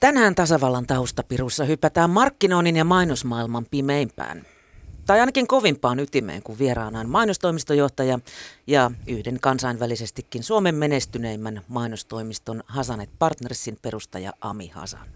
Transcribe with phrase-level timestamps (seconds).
[0.00, 4.46] Tänään tasavallan taustapirussa hypätään markkinoinnin ja mainosmaailman pimeimpään.
[5.06, 8.18] Tai ainakin kovimpaan ytimeen, kun vieraanaan mainostoimistojohtaja
[8.66, 15.08] ja yhden kansainvälisestikin Suomen menestyneimmän mainostoimiston Hasanet Partnersin perustaja Ami Hasan.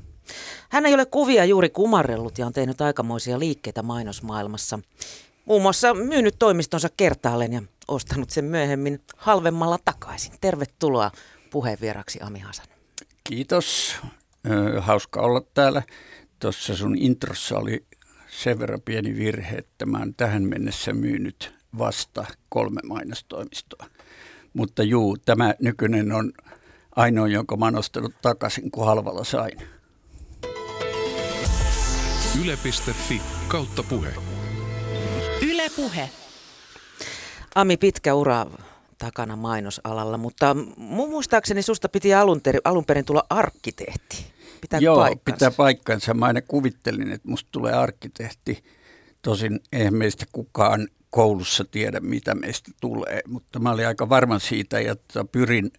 [0.68, 4.78] Hän ei ole kuvia juuri kumarrellut ja on tehnyt aikamoisia liikkeitä mainosmaailmassa.
[5.44, 10.32] Muun muassa myynyt toimistonsa kertaalleen ja ostanut sen myöhemmin halvemmalla takaisin.
[10.40, 11.10] Tervetuloa
[11.50, 12.66] puheenvieraksi Ami Hasan.
[13.24, 13.96] Kiitos.
[14.80, 15.82] Hauska olla täällä.
[16.38, 17.86] Tuossa sun introssa oli
[18.28, 23.86] sen verran pieni virhe, että mä oon tähän mennessä myynyt vasta kolme mainostoimistoa.
[24.52, 26.32] Mutta juu, tämä nykyinen on
[26.96, 29.58] ainoa, jonka mä oon ostanut takaisin, kun halvalla sain.
[32.42, 34.14] Yle.fi kautta puhe.
[35.42, 36.10] Yle puhe.
[37.54, 38.46] Ami, pitkä ura
[38.98, 44.34] takana mainosalalla, mutta muistaakseni susta piti alun, ter- alun perin tulla arkkitehti.
[44.64, 45.34] Pitää Joo, paikkansa?
[45.34, 46.14] pitää paikkansa.
[46.14, 48.64] Mä aina kuvittelin, että musta tulee arkkitehti.
[49.22, 54.78] Tosin eihän meistä kukaan koulussa tiedä, mitä meistä tulee, mutta mä olin aika varma siitä,
[54.78, 55.70] että pyrin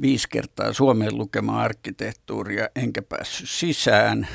[0.00, 4.28] viisi kertaa Suomeen lukemaan arkkitehtuuria, enkä päässyt sisään.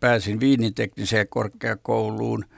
[0.00, 2.44] Pääsin Viinin tekniseen korkeakouluun–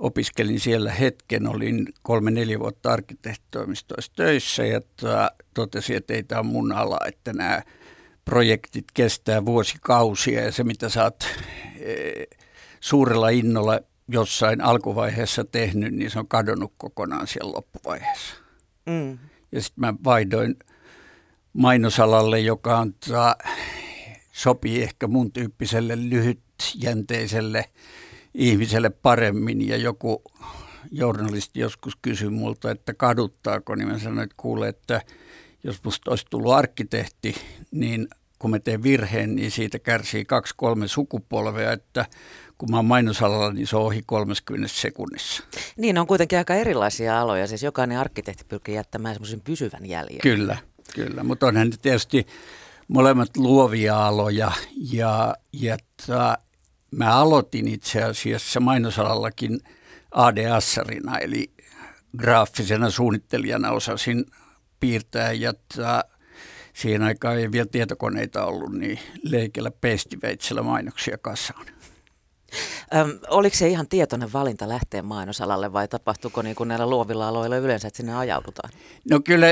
[0.00, 4.80] opiskelin siellä hetken, olin kolme-neljä vuotta arkkitehtitoimistoissa töissä ja
[5.54, 7.62] totesin, että ei tämä ole mun ala, että nämä
[8.24, 11.24] projektit kestää vuosikausia ja se mitä sä oot
[11.80, 12.24] e,
[12.80, 18.34] suurella innolla jossain alkuvaiheessa tehnyt, niin se on kadonnut kokonaan siellä loppuvaiheessa.
[18.86, 19.18] Mm.
[19.52, 20.56] Ja sitten mä vaihdoin
[21.52, 22.94] mainosalalle, joka on,
[24.32, 27.64] sopii ehkä mun tyyppiselle lyhytjänteiselle
[28.34, 30.22] ihmiselle paremmin ja joku
[30.90, 35.00] journalisti joskus kysyi multa, että kaduttaako, niin mä sanoin, että kuule, että
[35.64, 37.34] jos musta olisi tullut arkkitehti,
[37.70, 38.08] niin
[38.38, 42.06] kun mä teen virheen, niin siitä kärsii kaksi-kolme sukupolvea, että
[42.58, 45.42] kun mä oon mainosalalla, niin se on ohi 30 sekunnissa.
[45.76, 50.20] Niin, on kuitenkin aika erilaisia aloja, siis jokainen arkkitehti pyrkii jättämään semmoisen pysyvän jäljen.
[50.22, 50.56] Kyllä,
[50.94, 52.26] kyllä, mutta onhan tietysti
[52.88, 54.52] molemmat luovia aloja
[54.92, 55.76] ja, ja
[56.90, 59.60] mä aloitin itse asiassa mainosalallakin
[60.10, 61.50] AD-assarina, eli
[62.18, 64.24] graafisena suunnittelijana osasin
[64.80, 65.54] piirtää ja
[66.74, 71.66] siihen aikaan ei vielä tietokoneita ollut, niin leikellä pestiveitsellä mainoksia kasaan.
[72.94, 77.56] Öm, oliko se ihan tietoinen valinta lähteä mainosalalle vai tapahtuuko niin kuin näillä luovilla aloilla
[77.56, 78.70] yleensä, että sinne ajaudutaan?
[79.10, 79.46] No kyllä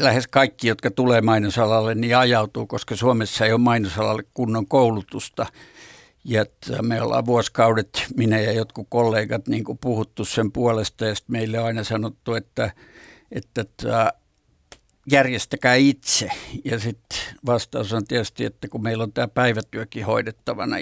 [0.00, 5.46] lähes kaikki, jotka tulee mainosalalle, niin ajautuu, koska Suomessa ei ole mainosalalle kunnon koulutusta.
[6.24, 6.44] Ja
[6.82, 11.66] me ollaan vuosikaudet, minä ja jotkut kollegat, niin kuin puhuttu sen puolesta ja meille on
[11.66, 12.70] aina sanottu, että,
[13.32, 14.12] että, että
[15.10, 16.30] järjestäkää itse.
[16.64, 20.78] Ja sitten vastaus on tietysti, että kun meillä on tämä päivätyökin hoidettavana,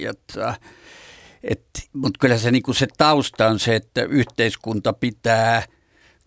[1.92, 5.62] mutta kyllä se, niin kuin se tausta on se, että yhteiskunta pitää–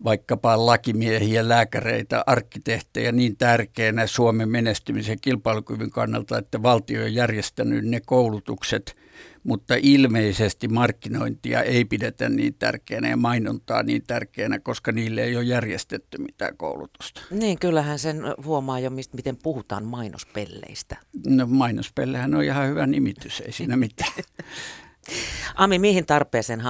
[0.04, 8.00] vaikkapa lakimiehiä, lääkäreitä, arkkitehtejä niin tärkeänä Suomen menestymisen kilpailukyvyn kannalta, että valtio on järjestänyt ne
[8.06, 8.96] koulutukset,
[9.44, 15.44] mutta ilmeisesti markkinointia ei pidetä niin tärkeänä ja mainontaa niin tärkeänä, koska niille ei ole
[15.44, 17.20] järjestetty mitään koulutusta.
[17.30, 20.96] Niin, kyllähän sen huomaa jo, mistä, miten puhutaan mainospelleistä.
[21.26, 24.12] No mainospellehän on ihan hyvä nimitys, ei siinä mitään.
[25.54, 26.60] Ami, mihin tarpeeseen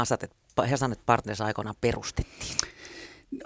[0.56, 2.56] Hasanet Partners aikoinaan perustettiin?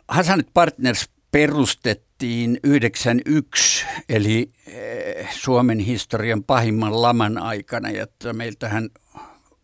[0.09, 7.91] Hasanet Partners perustettiin 91, eli eh, Suomen historian pahimman laman aikana.
[7.91, 8.89] Ja meiltähän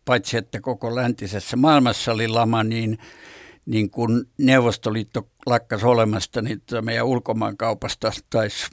[0.05, 2.97] paitsi että koko läntisessä maailmassa oli lama, niin,
[3.65, 8.69] niin kun Neuvostoliitto lakkas olemasta, niin meidän ulkomaankaupasta taisi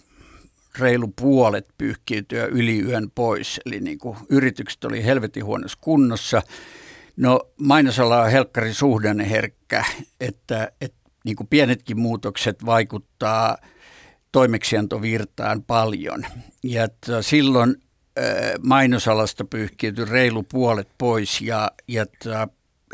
[0.79, 3.61] reilu puolet pyyhkiytyä yli yön pois.
[3.67, 6.43] Eli niin kuin yritykset oli helvetin huonossa kunnossa.
[7.17, 9.85] No mainosala on helkkari suhdanneherkkä,
[10.21, 13.57] että, että niin kuin pienetkin muutokset vaikuttaa
[14.33, 16.27] toimeksiantovirtaan paljon.
[16.63, 17.77] Ja että silloin
[18.63, 22.07] mainosalasta pyyhkiytyi reilu puolet pois ja, ja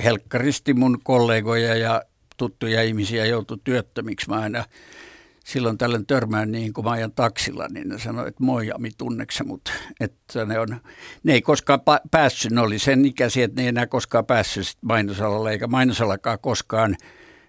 [0.05, 2.03] helkkaristi mun kollegoja ja
[2.37, 4.29] tuttuja ihmisiä joutui työttömiksi.
[4.29, 4.65] Mä aina
[5.45, 9.45] silloin tällöin törmään niin, kun mä ajan taksilla, niin ne sanoi, että moi Ami, tunneksi
[9.45, 10.81] mutta että ne, on,
[11.25, 11.81] ne ei koskaan
[12.11, 16.97] päässyt, ne oli sen ikäisiä, että ne ei enää koskaan päässyt mainosalalle, eikä mainosalakaan koskaan–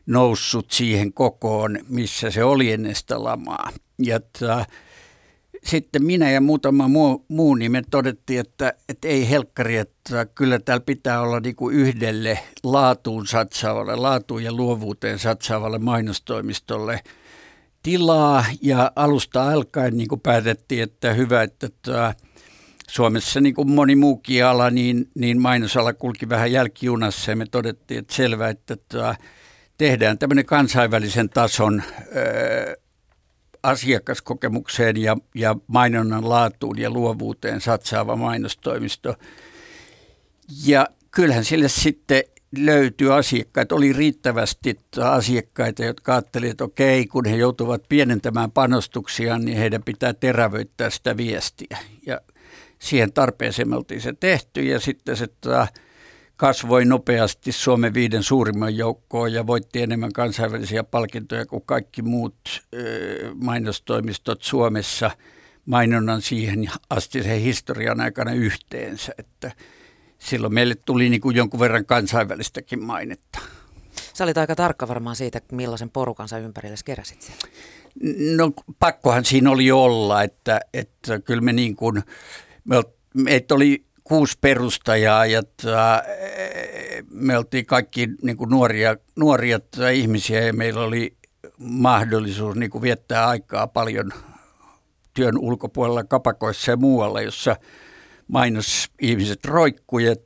[0.07, 3.71] noussut siihen kokoon, missä se oli ennen sitä lamaa.
[3.99, 4.65] Ja että,
[5.63, 10.59] sitten minä ja muutama muu, muu niin me todettiin, että, että ei helkkari, että kyllä
[10.59, 17.03] täällä pitää olla niin kuin yhdelle laatuun satsaavalle, laatuun ja luovuuteen satsaavalle mainostoimistolle
[17.83, 18.45] tilaa.
[18.61, 22.15] Ja alusta alkaen niin kuin päätettiin, että hyvä, että, että
[22.89, 27.99] Suomessa niin kuin moni muukin ala, niin, niin mainosala kulki vähän jälkijunassa ja me todettiin,
[27.99, 29.15] että selvä, että tota,
[29.77, 31.83] tehdään tämmöinen kansainvälisen tason
[32.15, 32.77] ö,
[33.63, 39.15] asiakaskokemukseen ja, ja mainonnan laatuun ja luovuuteen satsaava mainostoimisto.
[40.65, 42.23] Ja kyllähän sille sitten
[42.57, 49.57] löytyy asiakkaita, oli riittävästi asiakkaita, jotka ajattelivat, että okei, kun he joutuvat pienentämään panostuksia, niin
[49.57, 51.77] heidän pitää terävöittää sitä viestiä.
[52.05, 52.21] Ja
[52.79, 55.27] siihen tarpeeseen me oltiin se tehty ja sitten se
[56.37, 62.35] kasvoi nopeasti Suomen viiden suurimman joukkoon ja voitti enemmän kansainvälisiä palkintoja kuin kaikki muut
[63.35, 65.11] mainostoimistot Suomessa
[65.65, 69.51] mainonnan siihen asti sen historian aikana yhteensä, että
[70.19, 73.39] silloin meille tuli niin kuin jonkun verran kansainvälistäkin mainetta.
[74.13, 77.41] Sä olit aika tarkka varmaan siitä, millaisen porukan sä ympärille keräsit siellä.
[78.35, 82.03] No pakkohan siinä oli olla, että, että kyllä me niin kuin,
[82.63, 86.03] me, meitä oli kuusi perustajaa ja tää,
[87.11, 89.59] me oltiin kaikki niin kuin nuoria, nuoria
[89.93, 91.17] ihmisiä ja meillä oli
[91.59, 94.11] mahdollisuus niin kuin viettää aikaa paljon
[95.13, 97.55] työn ulkopuolella kapakoissa ja muualla, jossa
[98.27, 100.21] mainosihmiset roikkuivat.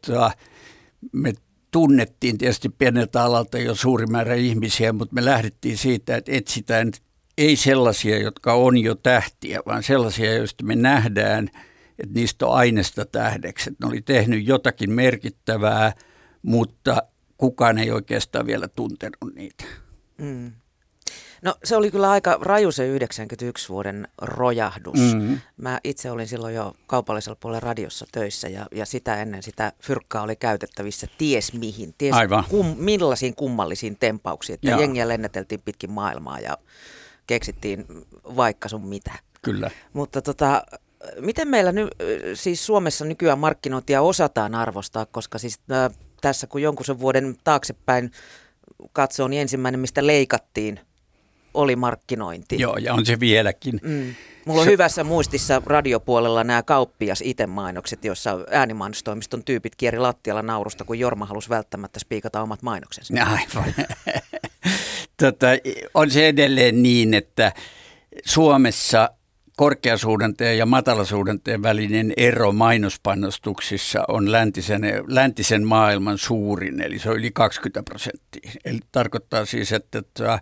[1.12, 1.34] Me
[1.72, 6.92] tunnettiin tietysti pieneltä alalta jo suuri määrä ihmisiä, mutta me lähdettiin siitä, että etsitään
[7.38, 11.50] ei sellaisia, jotka on jo tähtiä, vaan sellaisia, joista me nähdään–
[12.00, 13.70] että niistä on aineesta tähdeksi.
[13.70, 15.94] Että ne oli tehnyt jotakin merkittävää,
[16.42, 17.04] mutta
[17.38, 19.64] kukaan ei oikeastaan vielä tuntenut niitä.
[20.18, 20.52] Mm.
[21.42, 25.00] No se oli kyllä aika raju se 91 vuoden rojahdus.
[25.00, 25.38] Mm-hmm.
[25.58, 30.22] Mä itse olin silloin jo kaupallisella puolella radiossa töissä ja, ja sitä ennen sitä fyrkkaa
[30.22, 32.44] oli käytettävissä ties mihin, ties Aivan.
[32.50, 34.54] Kum, millaisiin kummallisiin tempauksiin.
[34.54, 36.58] Että jengiä lennäteltiin pitkin maailmaa ja
[37.28, 37.86] keksittiin
[38.24, 39.12] vaikka sun mitä.
[39.42, 39.72] Kyllä.
[39.94, 40.64] Mutta tota,
[41.20, 41.90] miten meillä nyt
[42.34, 48.12] siis Suomessa nykyään markkinointia osataan arvostaa, koska siis äh, tässä kun jonkun sen vuoden taaksepäin
[48.94, 50.80] katsoo, niin ensimmäinen, mistä leikattiin,
[51.54, 52.60] oli markkinointi.
[52.60, 53.80] Joo, ja on se vieläkin.
[53.84, 54.16] Mm.
[54.46, 54.72] Mulla on se...
[54.72, 61.50] hyvässä muistissa radiopuolella nämä kauppias itse-mainokset, joissa äänimainostoimiston tyypit kieri lattialla naurusta, kun Jorma halusi
[61.50, 63.14] välttämättä spiikata omat mainoksensa.
[63.14, 63.74] Aivan.
[65.22, 65.48] tota,
[65.94, 67.52] on se edelleen niin, että
[68.26, 69.10] Suomessa
[69.58, 77.32] korkeasuhdanteen ja matalasuhdanteen välinen ero mainospanostuksissa on läntisen, läntisen maailman suurin, eli se on yli
[77.32, 78.52] 20 prosenttia.
[78.66, 80.40] Eli tarkoittaa siis, että, että,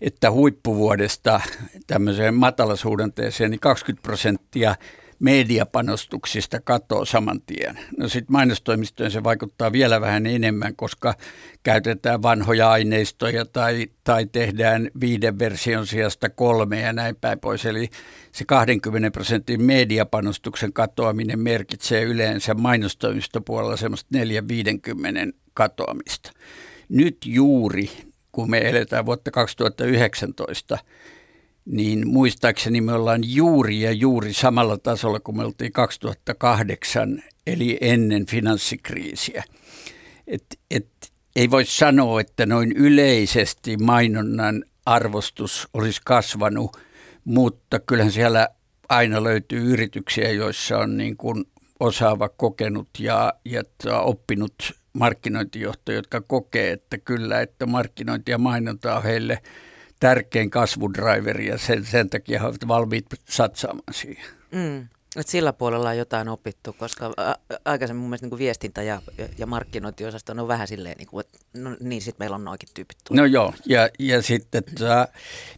[0.00, 1.40] että huippuvuodesta
[1.86, 4.74] tämmöiseen matalasuhdanteeseen niin 20 prosenttia–
[5.18, 7.78] mediapanostuksista katoo saman tien.
[7.98, 11.14] No sitten mainostoimistojen se vaikuttaa vielä vähän enemmän, koska
[11.62, 17.66] käytetään vanhoja aineistoja tai, tai tehdään viiden version sijasta kolme ja näin päin pois.
[17.66, 17.88] Eli
[18.32, 24.18] se 20 prosentin mediapanostuksen katoaminen merkitsee yleensä mainostoimistopuolella semmoista
[25.28, 26.32] 4-50 katoamista.
[26.88, 27.90] Nyt juuri,
[28.32, 30.78] kun me eletään vuotta 2019,
[31.66, 38.26] niin muistaakseni me ollaan juuri ja juuri samalla tasolla kuin me oltiin 2008, eli ennen
[38.26, 39.44] finanssikriisiä.
[40.26, 40.86] Et, et,
[41.36, 46.76] ei voi sanoa, että noin yleisesti mainonnan arvostus olisi kasvanut,
[47.24, 48.48] mutta kyllähän siellä
[48.88, 51.44] aina löytyy yrityksiä, joissa on niin kuin
[51.80, 53.62] osaava, kokenut ja, ja
[54.00, 54.54] oppinut
[54.92, 59.38] markkinointijohto, jotka kokee, että kyllä, että markkinointi ja mainonta on heille–
[60.00, 64.26] tärkein kasvudriveri ja sen, sen takia he ovat valmiit satsaamaan siihen.
[64.52, 64.88] Mm.
[65.16, 67.14] Et sillä puolella on jotain opittu, koska
[67.64, 69.02] aikaisemmin mun mielestä niin viestintä ja,
[69.38, 72.98] ja markkinointiosasto on vähän silleen, niin kuin, että no, niin sitten meillä on noikin tyypit.
[73.04, 73.20] Tullut.
[73.20, 75.08] No joo, ja, ja sitten tota,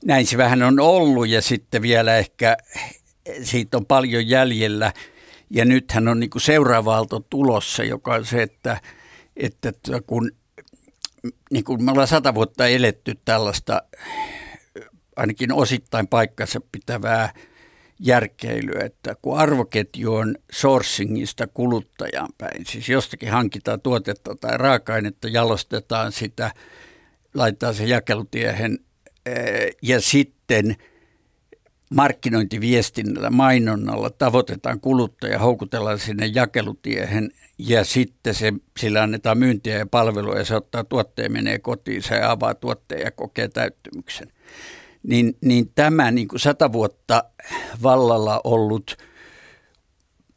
[0.05, 2.57] näin se vähän on ollut ja sitten vielä ehkä
[3.43, 4.93] siitä on paljon jäljellä.
[5.51, 8.81] Ja nythän on niin seuraava aalto tulossa, joka on se, että,
[9.37, 9.73] että
[10.07, 10.31] kun
[11.51, 13.83] niin kuin me ollaan sata vuotta eletty tällaista
[15.17, 17.33] ainakin osittain paikkansa pitävää
[17.99, 26.13] järkeilyä, että kun arvoketju on sourcingista kuluttajan päin, siis jostakin hankitaan tuotetta tai raaka-ainetta, jalostetaan
[26.13, 26.53] sitä,
[27.35, 28.79] laitetaan se jakelutiehen
[29.83, 30.77] ja sitten–
[31.91, 40.39] markkinointiviestinnällä, mainonnalla tavoitetaan kuluttaja, houkutellaan sinne jakelutiehen ja sitten se, sillä annetaan myyntiä ja palvelua
[40.39, 44.29] ja se ottaa tuotteen, menee kotiin, se avaa tuotteen ja kokee täyttymyksen.
[45.03, 47.25] Niin, niin tämä niin kuin sata vuotta
[47.83, 48.97] vallalla ollut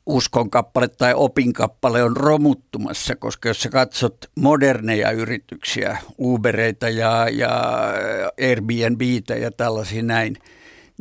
[0.05, 7.61] uskonkappale tai opinkappale on romuttumassa, koska jos sä katsot moderneja yrityksiä, Ubereita ja, ja
[8.41, 10.37] Airbnbitä ja tällaisia näin–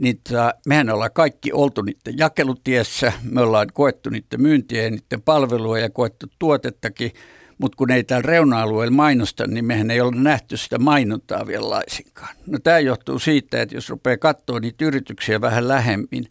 [0.01, 5.23] niin tota, mehän ollaan kaikki oltu niiden jakelutiessä, me ollaan koettu niiden myyntiä ja niiden
[5.23, 7.13] palvelua ja koettu tuotettakin,
[7.59, 12.37] mutta kun ei täällä reuna-alueella mainosta, niin mehän ei ole nähty sitä mainontaa vielä laisinkaan.
[12.47, 16.27] No tämä johtuu siitä, että jos rupeaa katsoa niitä yrityksiä vähän lähemmin,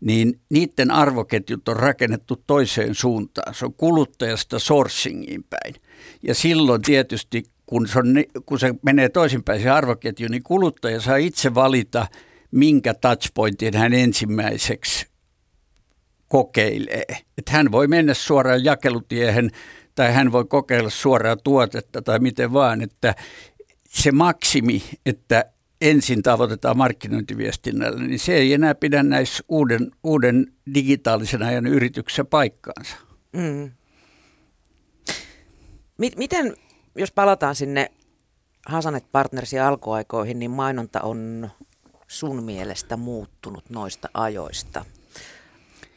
[0.00, 3.54] niin niiden arvoketjut on rakennettu toiseen suuntaan.
[3.54, 5.74] Se on kuluttajasta sourcingiin päin.
[6.22, 8.06] Ja silloin tietysti, kun se, on,
[8.46, 12.06] kun se menee toisinpäin se arvoketju, niin kuluttaja saa itse valita,
[12.50, 15.06] minkä touchpointin hän ensimmäiseksi
[16.28, 17.04] kokeilee.
[17.38, 19.50] Että hän voi mennä suoraan jakelutiehen
[19.94, 23.14] tai hän voi kokeilla suoraa tuotetta tai miten vaan, että
[23.88, 25.44] se maksimi, että
[25.80, 32.96] ensin tavoitetaan markkinointiviestinnällä, niin se ei enää pidä näissä uuden, uuden digitaalisen ajan yrityksessä paikkaansa.
[33.32, 33.70] Mm.
[36.16, 36.56] Miten,
[36.94, 37.90] jos palataan sinne
[38.66, 41.50] Hasanet Partnersin alkuaikoihin, niin mainonta on
[42.08, 44.84] sun mielestä muuttunut noista ajoista?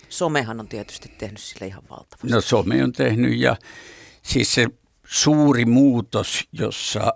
[0.09, 2.27] Somehan on tietysti tehnyt sille ihan valtavasti.
[2.27, 3.55] No some on tehnyt ja
[4.23, 4.67] siis se
[5.07, 7.13] suuri muutos, jossa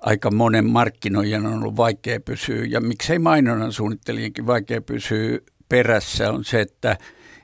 [0.00, 6.44] aika monen markkinoijan on ollut vaikea pysyä ja miksei mainonnan suunnittelijankin vaikea pysyä perässä on
[6.44, 6.96] se, että,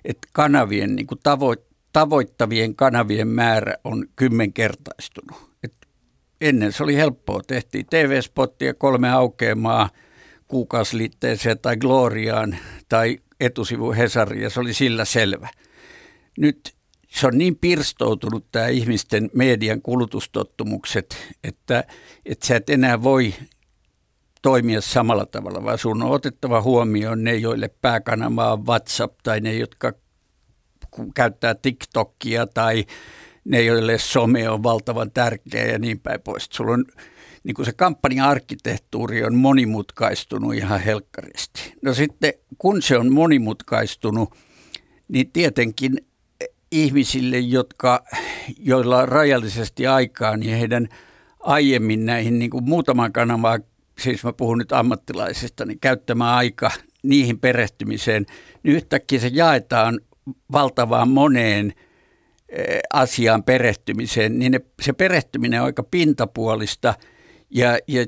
[0.05, 1.55] että kanavien, niin kuin tavo,
[1.93, 5.51] tavoittavien kanavien määrä on kymmenkertaistunut.
[5.65, 5.73] Et
[6.41, 7.41] ennen se oli helppoa.
[7.47, 9.91] Tehtiin TV-spottia, kolme aukeamaa
[10.49, 12.57] kuukausiliitteeseen tai Gloriaan
[12.89, 13.95] tai etusivu
[14.41, 15.49] ja se oli sillä selvä.
[16.39, 16.75] Nyt
[17.09, 21.85] se on niin pirstoutunut tämä ihmisten median kulutustottumukset, että,
[22.27, 23.35] että sä et enää voi
[24.43, 29.55] toimia samalla tavalla, vaan sun on otettava huomioon ne, joille pääkanava on WhatsApp tai ne,
[29.55, 29.93] jotka
[31.15, 32.85] käyttää TikTokia tai
[33.45, 36.49] ne, joille some on valtavan tärkeä ja niin päin pois.
[36.51, 36.85] Sulla on
[37.47, 41.75] niin kuin se kampanja-arkkitehtuuri on monimutkaistunut ihan helkkaristi.
[41.83, 44.35] No sitten kun se on monimutkaistunut,
[45.09, 45.97] niin tietenkin
[46.71, 48.05] ihmisille, jotka,
[48.59, 50.89] joilla on rajallisesti aikaa, niin heidän
[51.41, 53.65] aiemmin näihin niin kuin muutaman kanavaan,
[53.99, 56.71] siis mä puhun nyt ammattilaisista, niin käyttämään aika
[57.03, 58.27] niihin perehtymiseen,
[58.63, 60.01] niin yhtäkkiä se jaetaan
[60.53, 61.73] valtavaan moneen
[62.49, 66.95] eh, asiaan perehtymiseen, niin ne, se perehtyminen on aika pintapuolista
[67.51, 68.07] ja, ja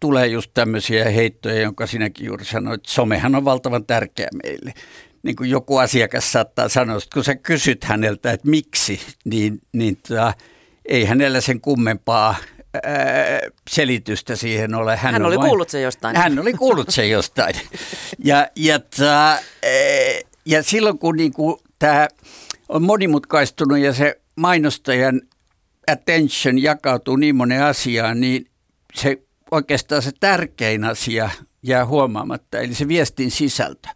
[0.00, 4.74] tulee just tämmöisiä heittoja, jonka sinäkin juuri sanoit, että somehan on valtavan tärkeä meille
[5.24, 9.96] niin kuin joku asiakas saattaa sanoa, että kun sä kysyt häneltä, että miksi, niin, niin
[10.08, 10.34] tota,
[10.88, 12.34] ei hänellä sen kummempaa
[12.74, 14.96] ää, selitystä siihen ole.
[14.96, 16.16] Hän, hän oli vain, kuullut sen jostain.
[16.16, 17.54] Hän oli kuullut sen jostain.
[18.24, 19.38] ja, ja, ta,
[20.46, 22.08] ja silloin kun niin kuin tämä
[22.68, 25.20] on monimutkaistunut ja se mainostajan
[25.92, 28.46] attention jakautuu niin monen asiaan, niin
[28.94, 31.30] se oikeastaan se tärkein asia
[31.62, 33.88] jää huomaamatta, eli se viestin sisältö.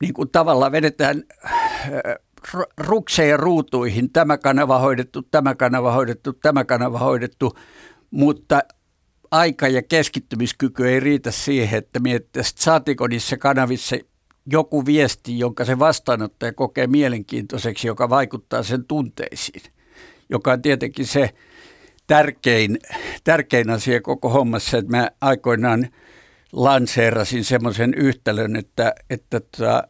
[0.00, 1.52] Niin kuin tavallaan vedetään äh,
[2.78, 7.56] rukseen ruutuihin, tämä kanava hoidettu, tämä kanava hoidettu, tämä kanava hoidettu,
[8.10, 8.62] mutta
[9.30, 13.96] aika ja keskittymiskyky ei riitä siihen, että miettiä, saatiko niissä kanavissa
[14.46, 19.62] joku viesti, jonka se vastaanottaja kokee mielenkiintoiseksi, joka vaikuttaa sen tunteisiin,
[20.30, 21.30] joka on tietenkin se
[22.10, 22.78] tärkein,
[23.24, 25.88] tärkein asia koko hommassa, että mä aikoinaan–
[26.52, 29.82] lanseerasin semmoisen yhtälön, että, että tota,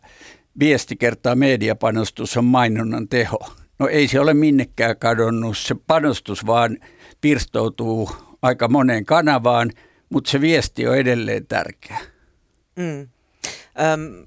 [0.58, 3.38] viesti kertaa mediapanostus on mainonnan teho.
[3.78, 6.78] No ei se ole minnekään kadonnut, se panostus vaan
[7.20, 8.10] pirstoutuu
[8.42, 9.70] aika moneen kanavaan,
[10.10, 11.98] mutta se viesti on edelleen tärkeä.
[12.76, 13.00] Mm.
[13.00, 14.26] Öm,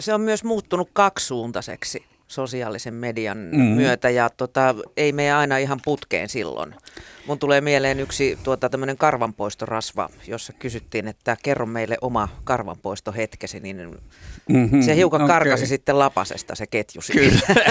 [0.00, 3.60] se on myös muuttunut kaksisuuntaiseksi sosiaalisen median mm.
[3.60, 6.74] myötä ja tota, ei mene aina ihan putkeen silloin.
[7.26, 13.98] Mun tulee mieleen yksi tuota, tämmöinen karvanpoistorasva, jossa kysyttiin, että kerro meille oma karvanpoistohetkesi, niin
[14.48, 15.34] mm-hmm, se hiukan okay.
[15.34, 17.40] karkasi sitten lapasesta se ketju Kyllä.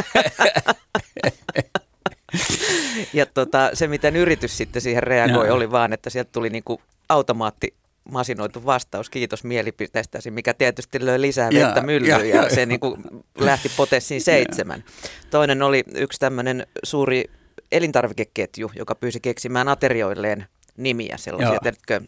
[3.13, 7.73] ja tota, se, miten yritys sitten siihen reagoi, oli vaan, että sieltä tuli niinku automaatti
[8.11, 13.03] masinoitu vastaus, kiitos mielipiteestäsi, mikä tietysti löi lisää vettä myllyyn ja, ja se niin kuin
[13.37, 14.83] lähti potessiin seitsemän.
[15.29, 17.23] Toinen oli yksi tämmöinen suuri
[17.71, 20.45] elintarvikeketju, joka pyysi keksimään aterioilleen
[20.77, 22.01] nimiä, sellaisia, tiedätkö,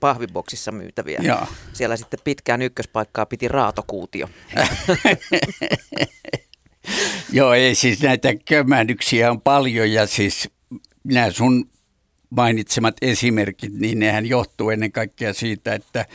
[0.00, 1.20] pahviboksissa myytäviä.
[1.22, 1.46] Ja.
[1.72, 4.28] Siellä sitten pitkään ykköspaikkaa piti raatokuutio.
[7.32, 10.50] Joo, ei siis näitä kömännyksiä on paljon ja siis
[11.04, 11.70] nämä sun
[12.36, 16.06] mainitsemat esimerkit, niin nehän johtuu ennen kaikkea siitä, että,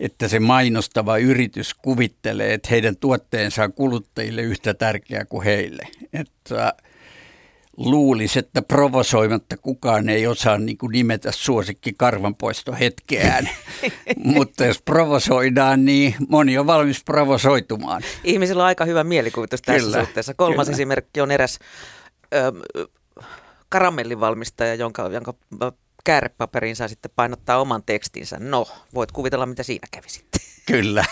[0.00, 5.88] että se mainostava yritys kuvittelee, että heidän tuotteensa on kuluttajille yhtä tärkeä kuin heille.
[6.12, 6.72] Että
[7.76, 13.48] luulisi, että provosoimatta kukaan ei osaa niin kuin nimetä suosikki karvanpoisto hetkeään.
[14.34, 18.02] Mutta jos provosoidaan, niin moni on valmis provosoitumaan.
[18.24, 20.34] Ihmisillä on aika hyvä mielikuvitus tässä kyllä, suhteessa.
[20.34, 20.76] Kolmas kyllä.
[20.76, 21.58] esimerkki on eräs
[22.34, 22.52] ö,
[23.68, 25.34] karamellivalmistaja, jonka, jonka
[26.04, 28.38] käärepaperiin saa sitten painottaa oman tekstinsä.
[28.40, 30.40] No, voit kuvitella, mitä siinä kävi sitten.
[30.66, 31.04] Kyllä.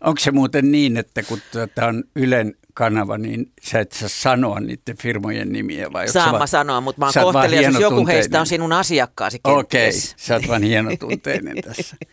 [0.00, 1.40] Onko se muuten niin, että kun
[1.74, 5.92] tämä on Ylen kanava, niin sä et saa sanoa niiden firmojen nimiä?
[5.92, 9.40] Vai Saan mä va- sanoa, mutta mä oon kohtelias, jos joku heistä on sinun asiakkaasi
[9.44, 11.96] Okei, okay, sä oot vaan hienotunteinen tässä.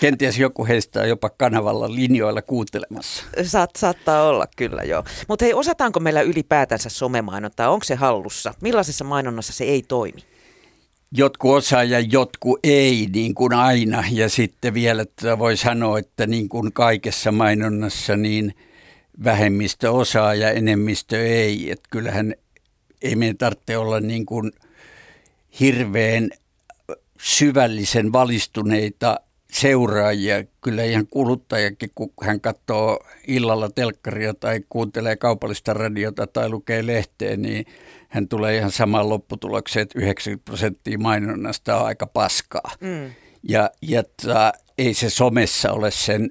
[0.00, 3.24] Kenties joku heistä on jopa kanavalla linjoilla kuuntelemassa.
[3.42, 5.04] Saat, saattaa olla kyllä joo.
[5.28, 7.70] Mutta hei, osataanko meillä ylipäätänsä somemainontaa?
[7.70, 8.54] Onko se hallussa?
[8.60, 10.20] Millaisessa mainonnassa se ei toimi?
[11.16, 14.04] jotkut osaa ja jotkut ei, niin kuin aina.
[14.12, 18.54] Ja sitten vielä että voi sanoa, että niin kuin kaikessa mainonnassa, niin
[19.24, 21.70] vähemmistö osaa ja enemmistö ei.
[21.70, 22.34] Että kyllähän
[23.02, 24.52] ei meidän tarvitse olla niin kuin
[25.60, 26.30] hirveän
[27.20, 29.20] syvällisen valistuneita
[29.54, 30.44] seuraajia.
[30.60, 37.36] Kyllä ihan kuluttajakin, kun hän katsoo illalla telkkaria tai kuuntelee kaupallista radiota tai lukee lehteä,
[37.36, 37.66] niin
[38.08, 42.70] hän tulee ihan samaan lopputulokseen, että 90 prosenttia mainonnasta on aika paskaa.
[42.80, 43.10] Mm.
[43.48, 46.30] Ja, ja ta, ei se somessa ole sen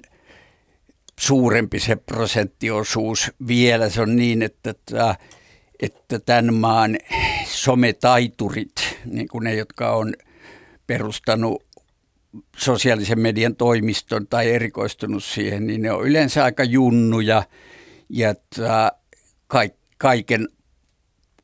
[1.20, 3.88] suurempi se prosenttiosuus vielä.
[3.88, 5.14] Se on niin, että, ta,
[5.80, 6.98] että tämän maan
[7.46, 10.14] sometaiturit, niin kuin ne, jotka on
[10.86, 11.62] perustanut
[12.56, 17.42] sosiaalisen median toimiston tai erikoistunut siihen, niin ne on yleensä aika junnuja
[18.08, 18.34] ja
[19.98, 20.48] kaiken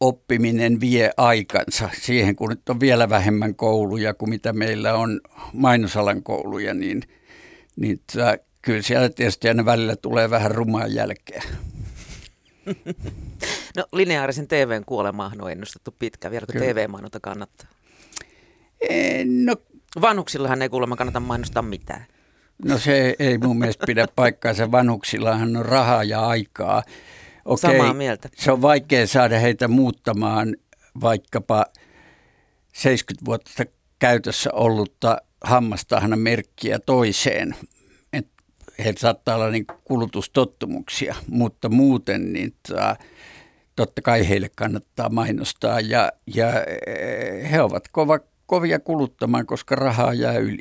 [0.01, 5.21] oppiminen vie aikansa siihen, kun nyt on vielä vähemmän kouluja kuin mitä meillä on
[5.53, 7.03] mainosalan kouluja, niin,
[7.77, 11.43] niin tää, kyllä siellä tietysti aina välillä tulee vähän rumaa jälkeä.
[13.77, 16.31] No lineaarisen TVn kuolemaahan on ennustettu pitkä.
[16.31, 17.69] Vieläkö TV-mainonta kannattaa?
[19.45, 19.57] No,
[20.01, 22.07] Vanhuksillahan ei kuulemma kannata mainostaa mitään.
[22.65, 24.73] No se ei mun mielestä pidä paikkaansa.
[24.73, 26.83] Vanhuksillahan on rahaa ja aikaa.
[27.45, 28.29] Okei, Samaa mieltä.
[28.37, 30.57] Se on vaikea saada heitä muuttamaan
[31.01, 31.65] vaikkapa
[32.73, 33.65] 70 vuotta
[33.99, 37.57] käytössä ollutta hammastahana merkkiä toiseen.
[38.13, 38.29] Et
[38.79, 42.55] heillä saattaa olla niin kulutustottumuksia, mutta muuten niin
[43.77, 48.19] totta kai heille kannattaa mainostaa ja, ja eh, he ovat kova,
[48.51, 50.59] kovia kuluttamaan, koska rahaa jää yli.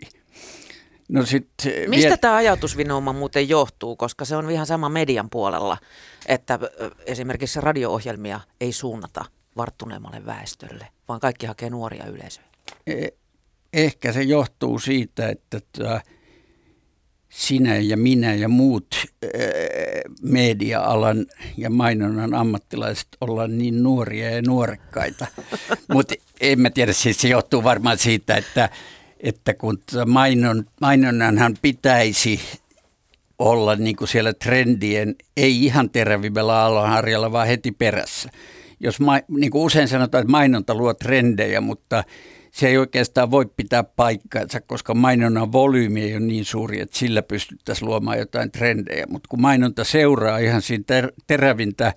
[1.07, 2.17] No sit, Mistä vielä...
[2.17, 5.77] tämä ajatusvinouma muuten johtuu, koska se on ihan sama median puolella,
[6.25, 6.59] että
[7.05, 9.25] esimerkiksi radio-ohjelmia ei suunnata
[9.57, 12.45] varttuneemmalle väestölle, vaan kaikki hakee nuoria yleisöjä?
[12.87, 13.07] E-
[13.73, 16.01] ehkä se johtuu siitä, että tota,
[17.29, 18.95] sinä ja minä ja muut
[20.21, 21.25] media-alan
[21.57, 25.27] ja mainonnan ammattilaiset ollaan niin nuoria ja nuorekkaita.
[25.93, 28.69] Mutta en mä tiedä, siis se johtuu varmaan siitä, että
[29.19, 32.39] että kun mainon, mainonnanhan pitäisi
[33.39, 38.29] olla niin kuin siellä trendien, ei ihan terävimmällä alohharjalla, vaan heti perässä.
[38.79, 42.03] Jos ma, niin kuin usein sanotaan, että mainonta luo trendejä, mutta
[42.51, 47.21] se ei oikeastaan voi pitää paikkaansa, koska mainonnan volyymi ei ole niin suuri, että sillä
[47.21, 49.05] pystyttäisiin luomaan jotain trendejä.
[49.09, 51.93] Mutta kun mainonta seuraa ihan siinä ter- terävintä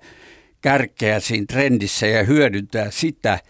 [0.61, 3.39] kärkeä siinä trendissä ja hyödyntää sitä–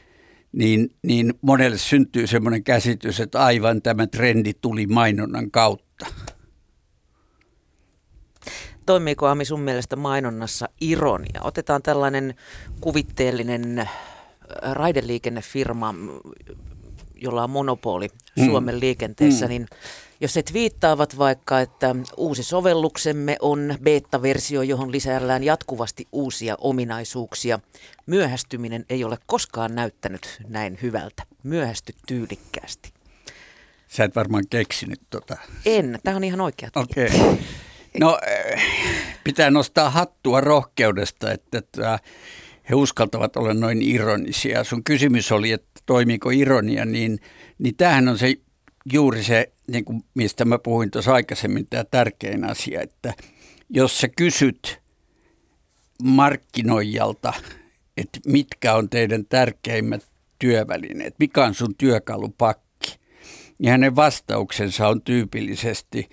[0.54, 6.06] niin, niin monelle syntyy semmoinen käsitys, että aivan tämä trendi tuli mainonnan kautta.
[8.86, 11.42] Toimiiko Ami sun mielestä mainonnassa ironia?
[11.44, 12.36] Otetaan tällainen
[12.82, 13.90] kuvitteellinen äh,
[14.62, 15.96] raideliikennefirma,
[17.16, 18.08] jolla on monopoli
[18.40, 18.46] mm.
[18.46, 19.50] Suomen liikenteessä, mm.
[19.50, 19.68] niin
[20.24, 27.60] jos et viittaavat vaikka, että uusi sovelluksemme on beta-versio, johon lisäillään jatkuvasti uusia ominaisuuksia.
[28.06, 31.24] Myöhästyminen ei ole koskaan näyttänyt näin hyvältä.
[31.44, 32.94] Myöhästy tyylikkäästi.
[33.88, 35.38] Sä et varmaan keksinyt tota.
[35.66, 36.70] En, tämä on ihan oikea.
[36.76, 37.06] Okei.
[37.06, 37.38] Okay.
[38.00, 38.20] No,
[39.24, 42.00] pitää nostaa hattua rohkeudesta, että, että
[42.70, 44.64] he uskaltavat olla noin ironisia.
[44.64, 47.20] Sun kysymys oli, että toimiiko ironia, niin,
[47.60, 48.34] niin tämähän on se
[48.92, 53.14] juuri se, niin kuin mistä mä puhuin tuossa aikaisemmin, tämä tärkein asia, että
[53.70, 54.82] jos sä kysyt
[56.04, 57.34] markkinoijalta,
[57.98, 63.00] että mitkä on teidän tärkeimmät työvälineet, mikä on sun työkalupakki,
[63.58, 66.10] niin hänen vastauksensa on tyypillisesti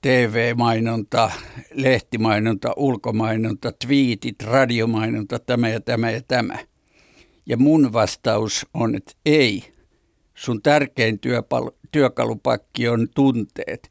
[0.00, 1.30] TV-mainonta,
[1.74, 6.58] lehtimainonta, ulkomainonta, twiitit, radiomainonta, tämä ja tämä ja tämä.
[7.46, 9.64] Ja mun vastaus on, että ei–
[10.38, 13.90] sun tärkein työpal- työkalupakki on tunteet.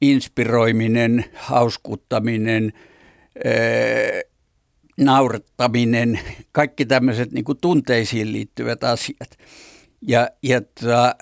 [0.00, 2.72] Inspiroiminen, hauskuttaminen,
[5.00, 6.20] naurattaminen,
[6.52, 9.38] kaikki tämmöiset niin tunteisiin liittyvät asiat.
[10.02, 11.14] Ja, ja tota,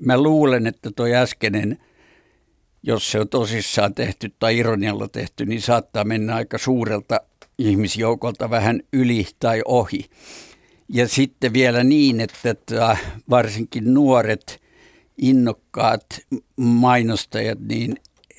[0.00, 1.78] mä luulen, että tuo äskeinen,
[2.82, 7.20] jos se on tosissaan tehty tai ironialla tehty, niin saattaa mennä aika suurelta
[7.58, 10.04] ihmisjoukolta vähän yli tai ohi.
[10.88, 12.96] Ja sitten vielä niin, että tota,
[13.30, 14.60] varsinkin nuoret
[15.18, 16.06] innokkaat
[16.56, 17.96] mainostajat, niin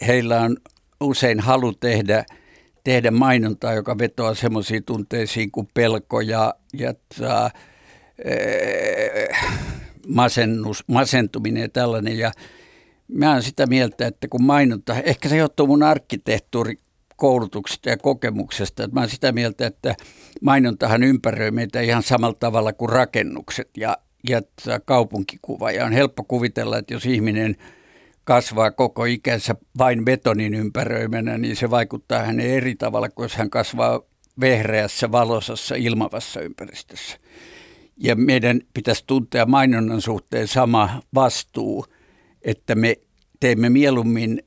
[0.07, 0.57] heillä on
[1.01, 2.25] usein halu tehdä,
[2.83, 7.51] tehdä mainontaa, joka vetoaa semmoisiin tunteisiin kuin pelko ja, ja tota,
[10.07, 12.17] masennus, masentuminen ja tällainen.
[12.17, 12.31] Ja
[13.07, 16.77] mä olen sitä mieltä, että kun mainonta, ehkä se johtuu mun arkkitehtuuri
[17.17, 18.83] koulutuksesta ja kokemuksesta.
[18.83, 19.95] Että mä olen sitä mieltä, että
[20.41, 23.97] mainontahan ympäröi meitä ihan samalla tavalla kuin rakennukset ja,
[24.29, 24.41] ja
[24.85, 25.71] kaupunkikuva.
[25.71, 27.55] Ja on helppo kuvitella, että jos ihminen
[28.23, 33.49] kasvaa koko ikänsä vain betonin ympäröimänä, niin se vaikuttaa hänen eri tavalla kuin jos hän
[33.49, 34.01] kasvaa
[34.39, 37.17] vehreässä, valosassa, ilmavassa ympäristössä.
[37.97, 41.85] Ja meidän pitäisi tuntea mainonnan suhteen sama vastuu,
[42.41, 42.95] että me
[43.39, 44.43] teemme mieluummin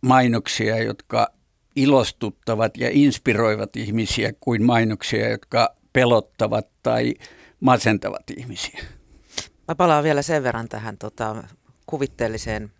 [0.00, 1.37] mainoksia, jotka
[1.76, 7.14] ilostuttavat ja inspiroivat ihmisiä kuin mainoksia, jotka pelottavat tai
[7.60, 8.80] masentavat ihmisiä.
[9.68, 11.44] Mä palaan vielä sen verran tähän tota,
[11.86, 12.72] kuvitteelliseen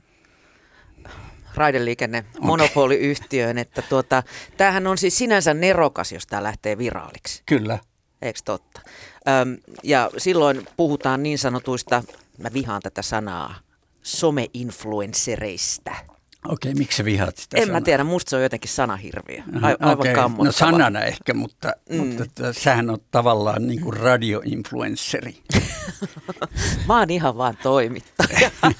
[1.54, 4.22] raideliikenne monopoliyhtiöön, että tuota,
[4.56, 7.42] tämähän on siis sinänsä nerokas, jos tämä lähtee viraaliksi.
[7.46, 7.78] Kyllä.
[8.22, 8.80] Eikö totta?
[9.28, 12.02] Öm, ja silloin puhutaan niin sanotuista,
[12.38, 13.54] mä vihaan tätä sanaa,
[14.02, 15.96] some-influenssereistä.
[16.48, 17.80] Okei, miksi sä vihaat sitä En sanaa?
[17.80, 19.42] mä tiedä, musta se on jotenkin sanahirviö.
[19.62, 20.44] Aivan Okei, kammottava.
[20.46, 21.96] No sanana ehkä, mutta, mm.
[21.96, 25.42] mutta että sähän on tavallaan niin kuin radioinfluensseri.
[26.88, 28.50] Mä oon ihan vaan toimittaja.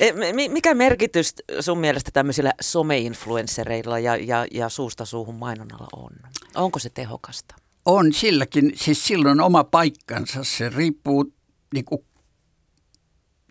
[0.00, 6.10] E, mi- Mikä merkitys sun mielestä tämmöisillä some-influenssereilla ja, ja, ja suusta suuhun mainonnalla on?
[6.54, 7.54] Onko se tehokasta?
[7.84, 10.44] On silläkin, siis silloin oma paikkansa.
[10.44, 11.32] Se riippuu,
[11.74, 12.04] niin kuin,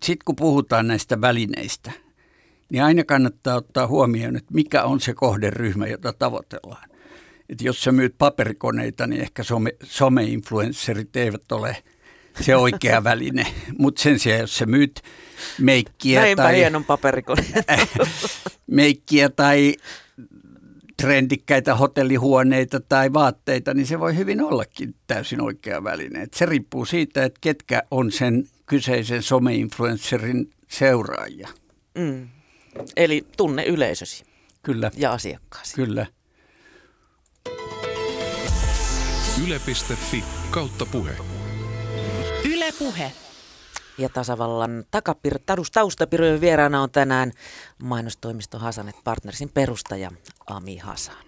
[0.03, 1.91] sit kun puhutaan näistä välineistä,
[2.71, 6.89] niin aina kannattaa ottaa huomioon, että mikä on se kohderyhmä, jota tavoitellaan.
[7.49, 11.77] Et jos sä myyt paperikoneita, niin ehkä some, some-influensserit eivät ole
[12.41, 13.47] se oikea väline.
[13.77, 15.01] Mutta sen sijaan, jos sä myyt
[15.59, 17.43] meikkiä Näinpä tai, hienon paperikone.
[18.67, 19.75] meikkiä tai
[21.01, 26.21] trendikkäitä hotellihuoneita tai vaatteita, niin se voi hyvin ollakin täysin oikea väline.
[26.21, 31.49] Et se riippuu siitä, että ketkä on sen kyseisen some-influencerin seuraajia.
[31.97, 32.27] Mm.
[32.95, 34.23] Eli tunne yleisösi
[34.63, 35.75] Kyllä, ja asiakkaasi.
[35.75, 36.05] kyllä.
[39.47, 41.11] Yle.fi kautta puhe.
[42.45, 43.11] Yle Puhe.
[43.97, 47.31] Ja tasavallan takapir, tadus- taustapirujen vieraana on tänään
[47.83, 50.11] mainostoimisto Hasanet Partnersin perustaja
[50.47, 51.25] Ami Hasan.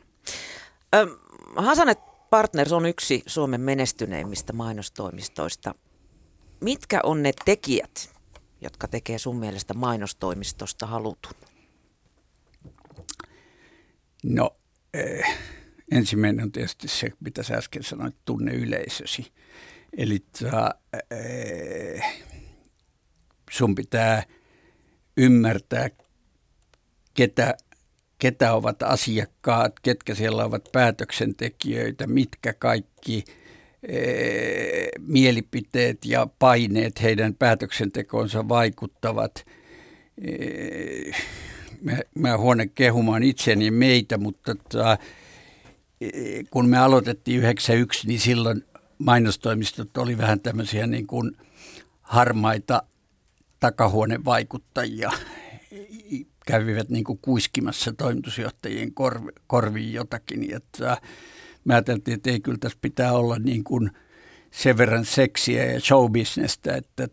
[0.95, 1.07] Ö,
[1.55, 5.75] Hasanet Partners on yksi Suomen menestyneimmistä mainostoimistoista.
[6.61, 8.09] Mitkä on ne tekijät,
[8.61, 11.33] jotka tekee sun mielestä mainostoimistosta halutun?
[14.23, 14.55] No,
[14.93, 15.37] eh,
[15.91, 19.31] ensimmäinen on tietysti se, mitä sä äsken sanoit, tunne yleisösi.
[19.97, 20.71] Eli tää,
[21.11, 22.03] eh,
[23.51, 24.23] sun pitää
[25.17, 25.89] ymmärtää,
[27.13, 27.57] ketä,
[28.19, 33.25] ketä ovat asiakkaat, ketkä siellä ovat päätöksentekijöitä, mitkä kaikki
[34.99, 39.45] mielipiteet ja paineet heidän päätöksentekoonsa vaikuttavat.
[41.81, 44.97] Mä, mä huonen kehumaan itseni ja meitä, mutta tota,
[46.51, 48.63] kun me aloitettiin 91, niin silloin
[48.97, 51.37] mainostoimistot oli vähän tämmöisiä niin kuin
[52.01, 52.83] harmaita
[53.59, 55.11] takahuonevaikuttajia.
[56.47, 60.47] Kävivät niin kuin kuiskimassa toimitusjohtajien korvi, korviin jotakin.
[60.71, 60.97] Tota,
[61.67, 63.91] mä ajattelin, että ei kyllä tässä pitää olla niin kuin
[64.51, 67.03] sen verran seksiä ja showbisnestä, että,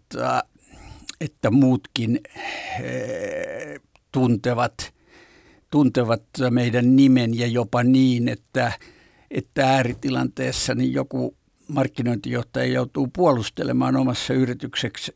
[1.21, 2.21] että, muutkin
[2.83, 3.81] eh,
[4.12, 4.95] tuntevat,
[5.71, 8.73] tuntevat meidän nimen ja jopa niin, että,
[9.31, 11.37] että ääritilanteessa niin joku
[11.69, 14.35] markkinointijohtaja joutuu puolustelemaan omassa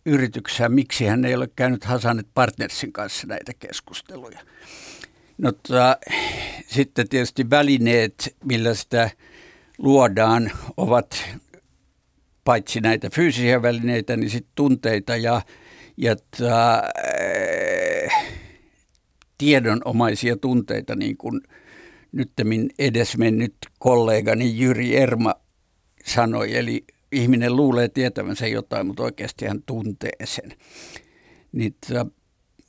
[0.05, 4.40] yrityksessään, miksi hän ei ole käynyt Hasanet Partnersin kanssa näitä keskusteluja.
[5.38, 5.98] No, tota,
[6.66, 9.11] sitten tietysti välineet, millä sitä
[9.79, 11.25] luodaan, ovat
[12.45, 15.43] paitsi näitä fyysisiä välineitä, niin sitten tunteita ja,
[15.97, 16.83] ja tota,
[19.38, 21.41] tiedonomaisia tunteita, niin kuin
[22.12, 25.35] nyttemmin edesmennyt kollegani Jyri Erma
[26.05, 26.57] sanoi.
[26.57, 30.53] Eli ihminen luulee tietävänsä jotain, mutta oikeasti hän tuntee sen.
[31.53, 32.07] Niin tota,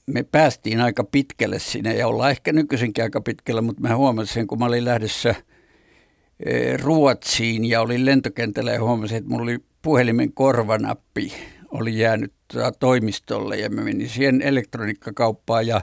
[0.05, 4.47] me päästiin aika pitkälle sinne ja ollaan ehkä nykyisinkin aika pitkällä, mutta mä huomasin sen,
[4.47, 5.35] kun mä olin lähdössä
[6.81, 11.33] Ruotsiin ja olin lentokentällä ja huomasin, että mulla oli puhelimen korvanappi
[11.71, 12.33] oli jäänyt
[12.79, 15.81] toimistolle ja mä menin siihen elektroniikkakauppaan ja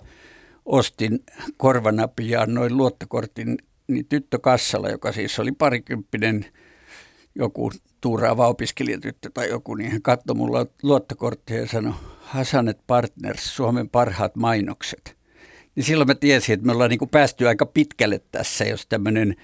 [0.64, 1.24] ostin
[1.56, 6.46] korvanapin ja annoin luottokortin niin tyttökassalla, joka siis oli parikymppinen
[7.34, 13.88] joku tuuraava opiskelijatyttö tai joku, niin hän katsoi mulla luottokorttia ja sanoi, Hasanet Partners, Suomen
[13.88, 15.16] parhaat mainokset.
[15.74, 19.36] Niin silloin mä tiesin, että me ollaan niin kuin päästy aika pitkälle tässä, jos tämmöinen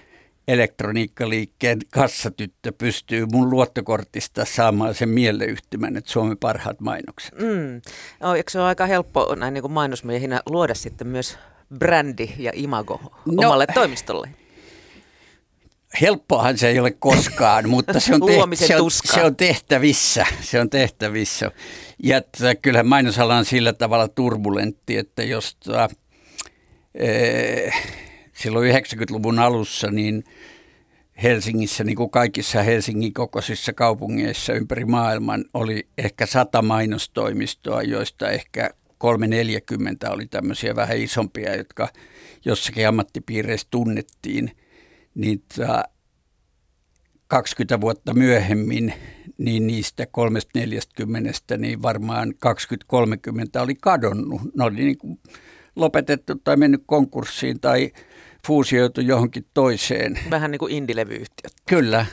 [0.48, 7.34] elektroniikkaliikkeen kassatyttö pystyy mun luottokortista saamaan sen mieleyhtymän, että Suomen parhaat mainokset.
[7.38, 7.80] Mm.
[8.20, 11.38] No, eikö se ole aika helppo näin niin kuin mainosmiehinä luoda sitten myös
[11.78, 14.28] brändi ja imago no, omalle toimistolle?
[16.00, 20.26] Helppoahan se ei ole koskaan, mutta se on, tehtä, se, on, se on tehtävissä.
[20.40, 21.50] Se on tehtävissä.
[22.02, 25.88] Ja että, kyllähän mainosala on sillä tavalla turbulentti, että jos ta,
[26.94, 27.72] ee,
[28.42, 30.24] silloin 90-luvun alussa niin
[31.22, 38.70] Helsingissä, niin kuin kaikissa Helsingin kokoisissa kaupungeissa ympäri maailman, oli ehkä sata mainostoimistoa, joista ehkä
[38.98, 41.88] 340 oli tämmöisiä vähän isompia, jotka
[42.44, 44.50] jossakin ammattipiireissä tunnettiin–
[45.14, 45.42] niin
[47.26, 48.94] 20 vuotta myöhemmin
[49.38, 52.34] niin niistä 340 niin varmaan
[53.58, 54.40] 20-30 oli kadonnut.
[54.56, 55.20] Ne oli niin kuin
[55.76, 57.92] lopetettu tai mennyt konkurssiin tai
[58.46, 60.18] fuusioitu johonkin toiseen.
[60.30, 61.52] Vähän niin kuin indilevyyhtiöt.
[61.68, 62.06] Kyllä.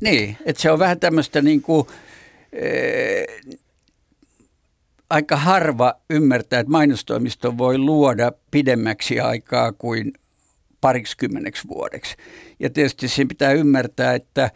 [0.00, 1.86] Niin, että se on vähän tämmöistä niin kuin,
[2.52, 3.26] ee,
[5.10, 10.12] aika harva ymmärtää, että mainostoimisto voi luoda pidemmäksi aikaa kuin
[10.80, 12.16] pariksikymmeneksi vuodeksi.
[12.60, 14.50] Ja tietysti siinä pitää ymmärtää, että,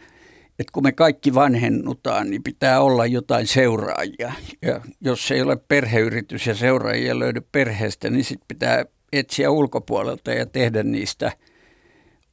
[0.59, 4.33] että kun me kaikki vanhennutaan, niin pitää olla jotain seuraajia.
[4.61, 10.45] Ja jos ei ole perheyritys ja seuraajia löydy perheestä, niin sitten pitää etsiä ulkopuolelta ja
[10.45, 11.31] tehdä niistä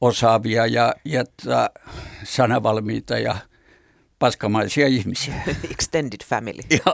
[0.01, 1.23] osaavia ja, ja
[2.23, 3.37] sanavalmiita ja
[4.19, 5.33] paskamaisia ihmisiä.
[5.71, 6.61] Extended family.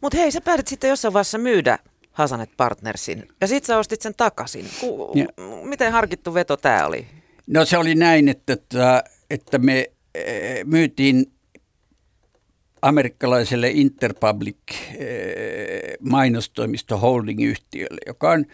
[0.00, 1.78] Mutta hei, sä päätit sitten jossain vaiheessa myydä
[2.12, 3.28] Hasanet Partnersin.
[3.40, 4.66] Ja sitten sä ostit sen takaisin.
[4.80, 5.26] Ku, ja.
[5.62, 7.06] Miten harkittu veto tämä oli?
[7.46, 11.33] No se oli näin, että, että, että me eh, myytiin
[12.84, 14.56] amerikkalaiselle Interpublic
[14.98, 18.44] eh, mainostoimisto holding-yhtiölle, joka on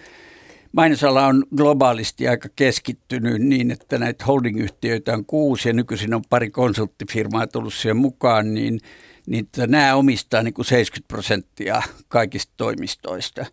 [0.73, 6.51] Mainosala on globaalisti aika keskittynyt niin, että näitä holding-yhtiöitä on kuusi ja nykyisin on pari
[6.51, 8.81] konsulttifirmaa tullut siihen mukaan, niin–
[9.31, 13.47] niin nämä omistaa niin kuin 70 prosenttia kaikista toimistoista.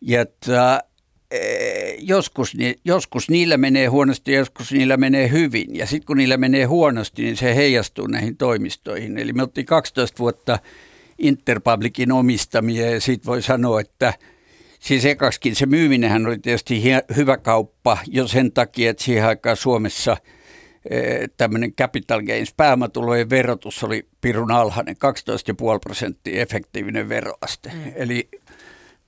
[0.00, 0.80] Ja että,
[1.98, 5.76] joskus, joskus niillä menee huonosti, joskus niillä menee hyvin.
[5.76, 9.18] Ja sitten kun niillä menee huonosti, niin se heijastuu näihin toimistoihin.
[9.18, 10.58] Eli me oltiin 12 vuotta
[11.18, 14.14] Interpublicin omistamia ja siitä voi sanoa, että
[14.80, 16.82] siis ekaksikin se myyminenhän oli tietysti
[17.16, 20.16] hyvä kauppa jo sen takia, että siihen aikaan Suomessa–
[20.90, 27.70] Eh, tämmöinen capital gains, pääomatulojen verotus oli pirun alhainen, 12,5 prosenttia efektiivinen veroaste.
[27.74, 27.92] Mm.
[27.94, 28.28] Eli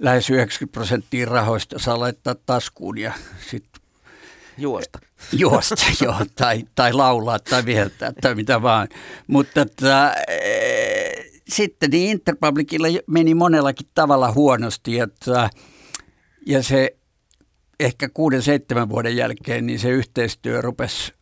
[0.01, 3.13] lähes 90 prosenttia rahoista saa laittaa taskuun ja
[3.51, 3.81] sitten
[4.59, 4.99] Juosta.
[5.33, 8.89] Juosta, joo, tai, tai laulaa tai viheltää tai mitä vaan.
[9.27, 10.35] Mutta että, e,
[11.49, 14.99] sitten niin Interpublicilla meni monellakin tavalla huonosti.
[14.99, 15.51] Että,
[16.47, 16.97] ja se
[17.81, 21.13] ehkä kuuden, seitsemän vuoden jälkeen niin se yhteistyö rupesi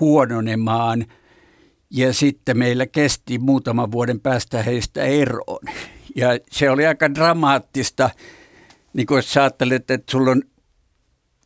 [0.00, 1.06] huononemaan
[1.90, 5.68] ja sitten meillä kesti muutaman vuoden päästä heistä eroon.
[6.16, 8.10] Ja se oli aika dramaattista,
[8.92, 10.42] niin kuin jos ajattelet, että sulla on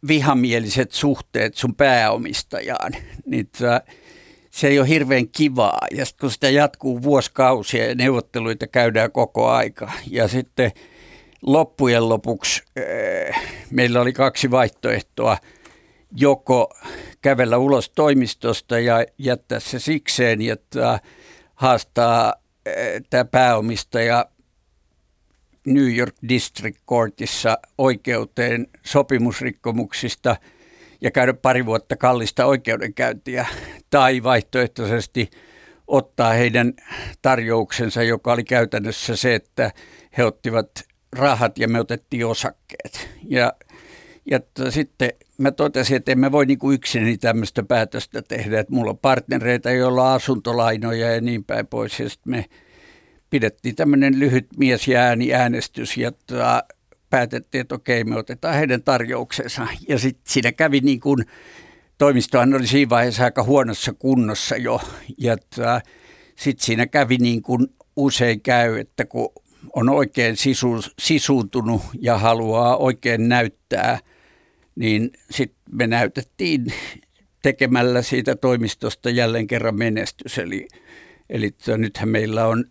[0.08, 2.92] vihamieliset suhteet sun pääomistajaan,
[3.26, 3.48] niin
[4.50, 5.86] se ei ole hirveän kivaa.
[5.90, 9.92] Ja sitten kun sitä jatkuu vuosikausia ja neuvotteluita käydään koko aika.
[10.10, 10.72] Ja sitten
[11.42, 12.62] loppujen lopuksi
[13.70, 15.38] meillä oli kaksi vaihtoehtoa.
[16.16, 16.74] Joko
[17.22, 21.00] kävellä ulos toimistosta ja jättää se sikseen, että
[21.54, 22.34] haastaa
[22.66, 24.26] eh, tämä pääomistaja
[25.66, 30.36] New York District Courtissa oikeuteen sopimusrikkomuksista
[31.00, 33.46] ja käydä pari vuotta kallista oikeudenkäyntiä
[33.90, 35.30] tai vaihtoehtoisesti
[35.86, 36.72] ottaa heidän
[37.22, 39.72] tarjouksensa, joka oli käytännössä se, että
[40.18, 40.70] he ottivat
[41.12, 43.08] rahat ja me otettiin osakkeet.
[43.28, 43.52] Ja,
[44.30, 48.90] ja sitten mä totesin, että emme voi niin kuin yksin tämmöistä päätöstä tehdä, että mulla
[48.90, 52.00] on partnereita, joilla on asuntolainoja ja niin päin pois.
[52.00, 52.44] Ja sitten me
[53.30, 56.64] pidettiin tämmöinen lyhyt mies ja ääni äänestys ja tota,
[57.10, 59.66] päätettiin, että okei, me otetaan heidän tarjouksensa.
[59.88, 61.24] Ja sitten siinä kävi niin kuin,
[61.98, 64.80] toimistohan oli siinä vaiheessa aika huonossa kunnossa jo.
[65.18, 65.80] Ja tota,
[66.36, 69.28] sitten siinä kävi niin kuin usein käy, että kun
[69.74, 73.98] on oikein sisu, sisuuntunut ja haluaa oikein näyttää–
[74.76, 76.66] niin sitten me näytettiin
[77.42, 80.38] tekemällä siitä toimistosta jälleen kerran menestys.
[80.38, 80.68] Eli,
[81.30, 82.64] eli nythän meillä on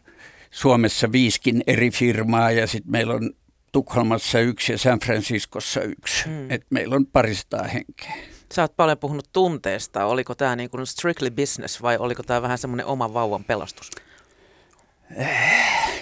[0.55, 3.29] Suomessa viiskin eri firmaa ja sitten meillä on
[3.71, 6.29] Tukholmassa yksi ja San Franciscossa yksi.
[6.29, 6.51] Mm.
[6.51, 8.13] Et meillä on paristaa henkeä.
[8.53, 10.05] Sä oot paljon puhunut tunteesta.
[10.05, 13.91] Oliko tämä niin kuin strictly business vai oliko tämä vähän semmoinen oma vauvan pelastus?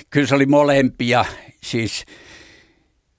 [0.10, 1.26] Kyllä se oli molempia.
[1.64, 2.06] Siis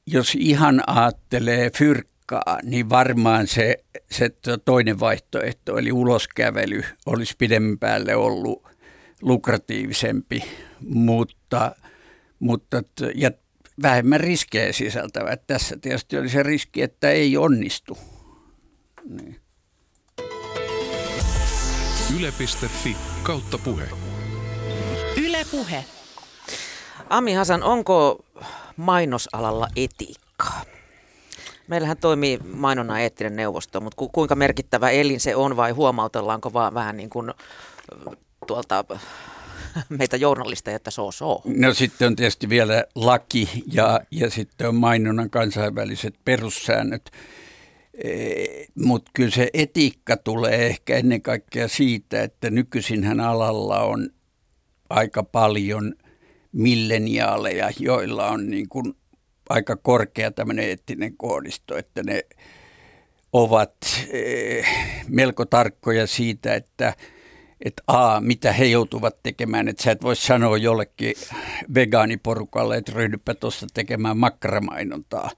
[0.07, 3.77] jos ihan ajattelee fyrkkaa, niin varmaan se,
[4.11, 4.31] se
[4.65, 8.74] toinen vaihtoehto, eli uloskävely, olisi pidemmän päälle ollut
[9.25, 10.45] lukratiivisempi,
[10.81, 11.77] mutta,
[12.39, 12.77] mutta
[13.15, 13.31] ja
[13.83, 15.37] vähemmän riskejä sisältävä.
[15.37, 17.99] Tässä tietysti oli se riski, että ei onnistu.
[19.05, 19.41] Niin.
[22.19, 23.89] Yle.fi kautta puhe.
[25.17, 25.85] Yle puhe.
[27.11, 28.25] Ami Hasan, onko
[28.77, 30.63] mainosalalla etiikkaa?
[31.69, 36.75] Meillähän toimii mainonnan eettinen neuvosto, mutta ku, kuinka merkittävä elin se on vai huomautellaanko vaan
[36.75, 37.33] vähän niin kuin
[38.45, 38.85] tuolta
[39.99, 41.43] meitä journalisteja, että so so.
[41.45, 47.11] No sitten on tietysti vielä laki ja, ja sitten on mainonnan kansainväliset perussäännöt.
[48.05, 48.11] E,
[48.75, 54.11] Mutta kyllä se etiikka tulee ehkä ennen kaikkea siitä, että nykyisinhän alalla on
[54.91, 55.95] aika paljon
[56.53, 58.95] milleniaaleja, joilla on niin kuin
[59.49, 62.23] aika korkea tämmöinen eettinen koodisto, että ne
[63.33, 63.77] ovat
[64.11, 64.63] e,
[65.09, 66.95] melko tarkkoja siitä, että–
[67.61, 71.15] että a, mitä he joutuvat tekemään, että sä et voi sanoa jollekin
[71.75, 75.31] vegaaniporukalle, että ryhdypä tuossa tekemään makkaramainontaa.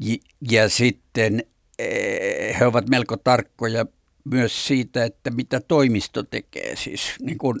[0.00, 0.16] Ja,
[0.50, 1.42] ja sitten
[1.78, 3.86] eh, he ovat melko tarkkoja
[4.24, 6.76] myös siitä, että mitä toimisto tekee.
[6.76, 7.60] Siis, niin kun,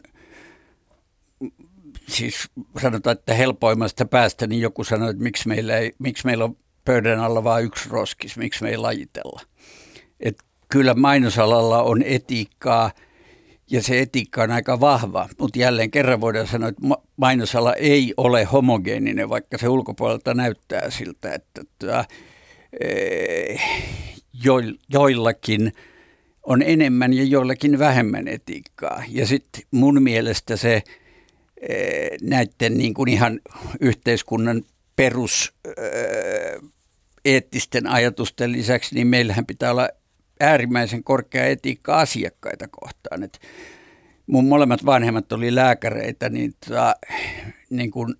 [2.08, 2.50] siis
[2.82, 7.20] sanotaan, että helpoimmasta päästä, niin joku sanoi, että miksi meillä, ei, miksi meillä on pöydän
[7.20, 9.40] alla vain yksi roskis, miksi me ei lajitella.
[10.20, 12.90] Et kyllä mainosalalla on etiikkaa–
[13.74, 16.82] ja se etiikka on aika vahva, mutta jälleen kerran voidaan sanoa, että
[17.16, 22.04] mainosala ei ole homogeeninen, vaikka se ulkopuolelta näyttää siltä, että että
[22.80, 23.60] eh,
[24.88, 25.72] joillakin
[26.42, 29.02] on enemmän ja joillakin vähemmän etiikkaa.
[29.08, 30.82] Ja sitten mun mielestä se
[31.68, 33.40] eh, näiden niin kuin ihan
[33.80, 34.62] yhteiskunnan
[34.96, 36.70] perus eh,
[37.24, 39.88] eettisten ajatusten lisäksi, niin meillähän pitää olla
[40.40, 43.22] äärimmäisen korkea etiikka asiakkaita kohtaan.
[43.22, 43.40] Et
[44.26, 46.94] mun molemmat vanhemmat oli lääkäreitä, niin, tota,
[47.70, 48.16] niin kun,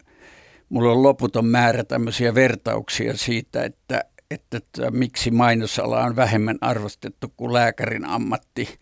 [0.69, 7.33] mulla on loputon määrä tämmöisiä vertauksia siitä, että, että, että miksi mainosala on vähemmän arvostettu
[7.37, 8.79] kuin lääkärin ammatti.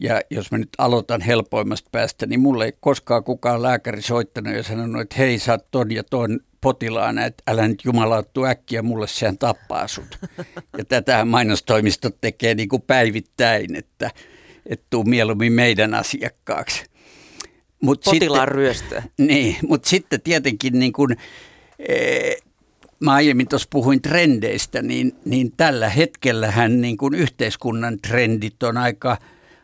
[0.00, 4.62] Ja jos mä nyt aloitan helpoimmasta päästä, niin mulle ei koskaan kukaan lääkäri soittanut ja
[4.62, 9.06] sanonut, että hei, sä oot ton ja ton potilaana, että älä nyt jumalauttu äkkiä, mulle
[9.06, 10.18] sehän tappaa sut.
[10.78, 14.10] Ja tätä mainostoimistot tekee niin kuin päivittäin, että,
[14.66, 16.84] että tuu mieluummin meidän asiakkaaksi.
[17.82, 19.02] Mut Potilaan ryöstöä.
[19.18, 21.16] Niin, mutta sitten tietenkin niin kuin,
[21.78, 22.32] e,
[23.00, 29.16] mä aiemmin tuossa puhuin trendeistä, niin, niin tällä hetkellähän niin kuin yhteiskunnan trendit on aika,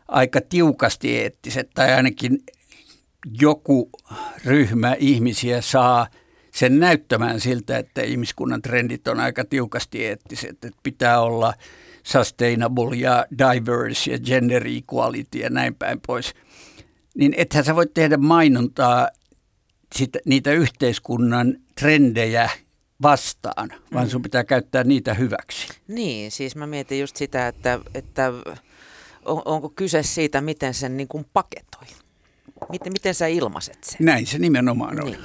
[0.07, 2.43] aika tiukasti eettiset, tai ainakin
[3.41, 3.89] joku
[4.45, 6.07] ryhmä ihmisiä saa–
[6.55, 11.53] sen näyttämään siltä, että ihmiskunnan trendit on aika tiukasti eettiset, että pitää olla
[12.03, 16.33] sustainable ja diverse ja gender equality ja näin päin pois.
[17.17, 19.09] Niin ethän sä voi tehdä mainontaa
[19.95, 22.49] sitä, niitä yhteiskunnan trendejä
[23.01, 24.23] vastaan, vaan sun mm.
[24.23, 25.67] pitää käyttää niitä hyväksi.
[25.87, 28.33] Niin, siis mä mietin just sitä, että, että
[29.25, 31.87] on, onko kyse siitä, miten sen niin kuin paketoi.
[32.69, 33.97] Miten, miten sä ilmaiset sen?
[33.99, 35.05] Näin se nimenomaan on.
[35.05, 35.19] Niin.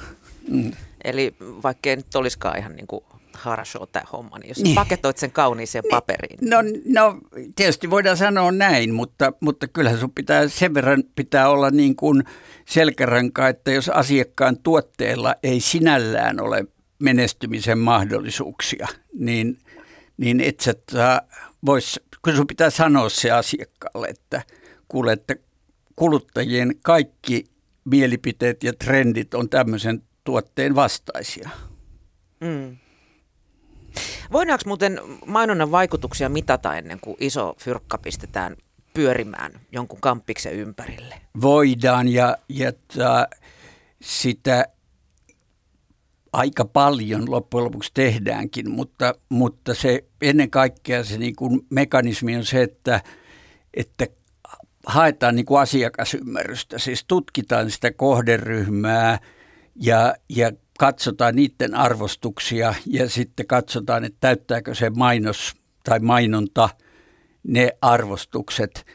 [0.49, 0.71] Mm.
[1.03, 4.75] Eli vaikka ei nyt olisikaan ihan niin kuin harashow tämä homma, niin jos niin.
[4.75, 5.89] paketoit sen kauniiseen niin.
[5.89, 6.39] paperiin.
[6.41, 7.17] No, no
[7.55, 12.23] tietysti voidaan sanoa näin, mutta, mutta kyllähän sun pitää sen verran pitää olla niin kuin
[12.65, 16.65] selkäranka, että jos asiakkaan tuotteella ei sinällään ole
[16.99, 19.57] menestymisen mahdollisuuksia, niin,
[20.17, 21.21] niin et sä
[21.65, 24.41] vois, kun sun pitää sanoa se asiakkaalle, että
[24.87, 25.35] kuule, että
[25.95, 27.45] kuluttajien kaikki
[27.85, 31.49] mielipiteet ja trendit on tämmöisen tuotteen vastaisia.
[32.39, 32.77] Mm.
[34.31, 38.55] Voidaanko muuten mainonnan vaikutuksia mitata ennen kuin iso fyrkka pistetään
[38.93, 41.21] pyörimään jonkun kamppiksen ympärille?
[41.41, 42.71] Voidaan ja, ja
[44.01, 44.65] sitä
[46.33, 52.45] aika paljon loppujen lopuksi tehdäänkin, mutta, mutta se ennen kaikkea se niin kuin mekanismi on
[52.45, 53.01] se, että,
[53.73, 54.07] että
[54.85, 59.19] haetaan niin kuin asiakasymmärrystä, siis tutkitaan sitä kohderyhmää–
[59.75, 65.53] ja, ja katsotaan niiden arvostuksia ja sitten katsotaan, että täyttääkö se mainos
[65.83, 66.69] tai mainonta
[67.43, 68.85] ne arvostukset.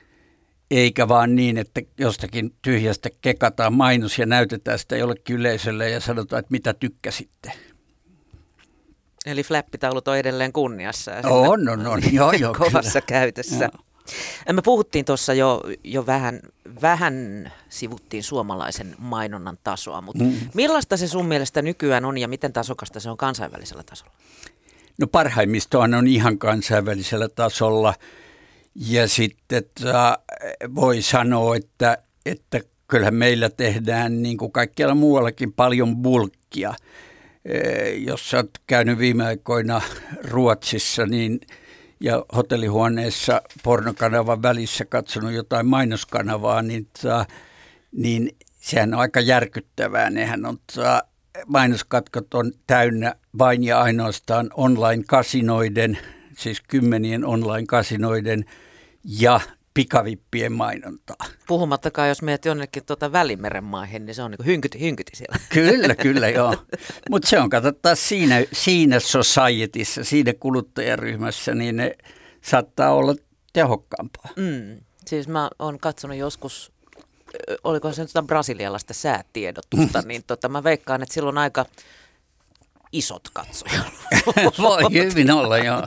[0.70, 6.40] eikä vaan niin, että jostakin tyhjästä kekataan mainos ja näytetään sitä jollekin yleisölle ja sanotaan,
[6.40, 7.52] että mitä tykkäsitte.
[9.26, 11.10] Eli flappitaulut on edelleen kunniassa.
[11.10, 12.02] Ja on, on, on.
[12.12, 13.06] Joo, joo, kovassa kyllä.
[13.06, 13.68] käytössä.
[13.72, 13.82] Joo.
[14.52, 16.40] Me puhuttiin tuossa jo, jo vähän,
[16.82, 20.34] vähän sivuttiin suomalaisen mainonnan tasoa, mutta mm.
[20.54, 24.12] millaista se sun mielestä nykyään on ja miten tasokasta se on kansainvälisellä tasolla?
[24.98, 27.94] No parhaimmistohan on ihan kansainvälisellä tasolla
[28.74, 30.18] ja sitten että
[30.74, 36.74] voi sanoa, että, että kyllähän meillä tehdään niin kuin kaikkialla muuallakin paljon bulkkia.
[37.96, 39.80] Jos olet käynyt viime aikoina
[40.24, 41.40] Ruotsissa, niin–
[42.00, 47.26] ja hotellihuoneessa pornokanavan välissä katsonut jotain mainoskanavaa, niin, ta,
[47.92, 50.10] niin sehän on aika järkyttävää.
[50.10, 51.02] Nehän on, ta,
[51.46, 55.98] mainoskatkot on täynnä vain ja ainoastaan online-kasinoiden,
[56.38, 58.44] siis kymmenien online-kasinoiden
[59.04, 59.40] ja
[59.76, 61.16] pikavippien mainontaa.
[61.46, 65.38] Puhumattakaan, jos menet jonnekin tuota Välimeren maihin, niin se on niin hynkyti, hynkyti siellä.
[65.48, 66.54] Kyllä, kyllä joo.
[67.10, 71.96] Mutta se on, katsotaan siinä, siinä societyssä, siinä kuluttajaryhmässä, niin ne
[72.40, 73.14] saattaa olla
[73.52, 74.28] tehokkaampaa.
[74.36, 74.80] Mm.
[75.06, 76.72] Siis mä oon katsonut joskus,
[77.64, 81.66] oliko se nyt brasilialaista säätiedotusta, niin tota, mä veikkaan, että silloin aika
[82.98, 83.86] isot katsojat.
[84.58, 85.86] Voi hyvin olla, joo.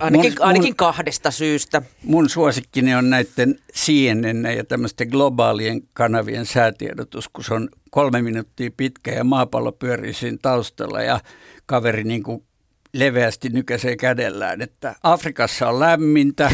[0.00, 1.82] ainakin, mun, ainakin kahdesta syystä.
[2.02, 8.70] Mun suosikkini on näiden CNN ja tämmöisten globaalien kanavien säätiedotus, kun se on kolme minuuttia
[8.76, 11.20] pitkä ja maapallo pyörii siinä taustalla ja
[11.66, 12.44] kaveri niin kuin
[12.92, 16.46] leveästi nykäisee kädellään, että Afrikassa on lämmintä.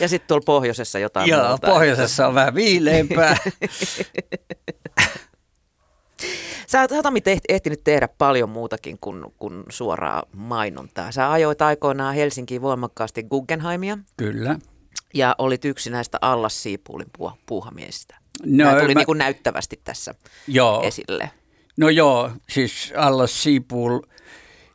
[0.00, 1.66] ja sitten tuolla pohjoisessa jotain Joo, muuta.
[1.66, 3.36] pohjoisessa on vähän viileämpää.
[6.70, 11.12] Sä oot Hatami ehtinyt tehdä paljon muutakin kuin, kuin suoraa mainontaa.
[11.12, 13.98] Sä ajoit aikoinaan Helsinkiin voimakkaasti Guggenheimia.
[14.16, 14.58] Kyllä.
[15.14, 17.06] Ja olit yksi näistä Allas Siipuulin
[17.46, 18.16] puuhamiesistä.
[18.46, 18.98] No, Tämä tuli mä...
[18.98, 20.14] niin kuin näyttävästi tässä
[20.48, 20.82] joo.
[20.82, 21.30] esille.
[21.76, 24.00] No joo, siis Allas Siipuul,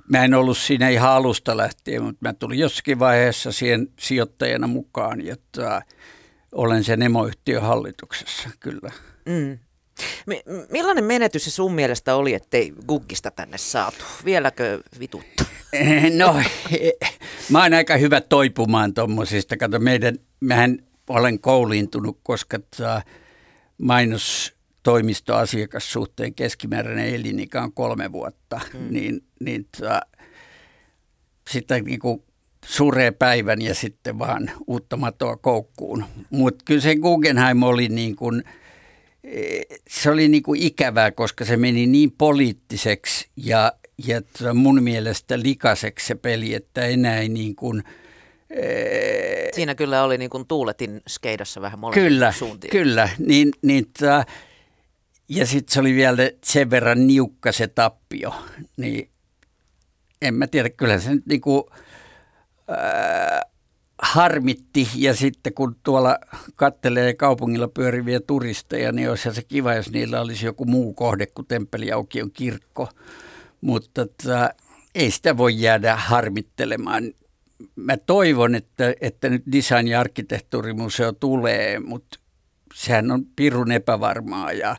[0.09, 5.21] mä en ollut siinä ihan alusta lähtien, mutta mä tulin jossakin vaiheessa siihen sijoittajana mukaan,
[5.27, 5.81] että
[6.51, 8.91] olen sen emoyhtiön hallituksessa, kyllä.
[9.25, 9.57] Mm.
[10.69, 14.03] Millainen menetys se sun mielestä oli, ettei Guggista tänne saatu?
[14.25, 15.45] Vieläkö vitutta?
[16.17, 16.41] No,
[17.49, 19.57] mä oon aika hyvä toipumaan tuommoisista.
[19.57, 20.77] Kato, meidän, mähän
[21.09, 22.57] olen kouliintunut, koska
[23.77, 28.87] mainostoimistoasiakassuhteen keskimääräinen elinikä on kolme vuotta, hmm.
[28.89, 29.67] niin, niin
[31.49, 32.23] sitä niin kuin
[32.65, 36.05] suree päivän ja sitten vaan uutta matoa koukkuun.
[36.29, 38.43] Mutta kyllä se Guggenheim oli niin kuin–
[39.89, 43.73] se oli niin kuin ikävää, koska se meni niin poliittiseksi ja,
[44.07, 47.83] ja tota mun mielestä likaseksi se peli, että enää ei niin kuin,
[49.53, 52.71] Siinä kyllä oli niin kuin tuuletin skeidassa vähän molemmin Kyllä, suuntiin.
[52.71, 53.09] kyllä.
[53.19, 54.25] Niin, niin, ta,
[55.29, 58.35] ja sitten se oli vielä sen verran niukka se tappio.
[58.77, 59.09] Niin
[60.21, 61.63] en mä tiedä, kyllä se nyt niin kuin,
[62.67, 63.41] ää,
[64.03, 66.17] harmitti ja sitten kun tuolla
[66.55, 71.47] kattelee kaupungilla pyöriviä turisteja, niin olisi se kiva, jos niillä olisi joku muu kohde kuin
[71.47, 72.89] Temppeliaukion kirkko.
[73.61, 74.53] Mutta että,
[74.95, 77.03] ei sitä voi jäädä harmittelemaan.
[77.75, 82.19] Mä toivon, että, että nyt design- ja arkkitehtuurimuseo tulee, mutta
[82.73, 84.75] sehän on pirun epävarmaa ja,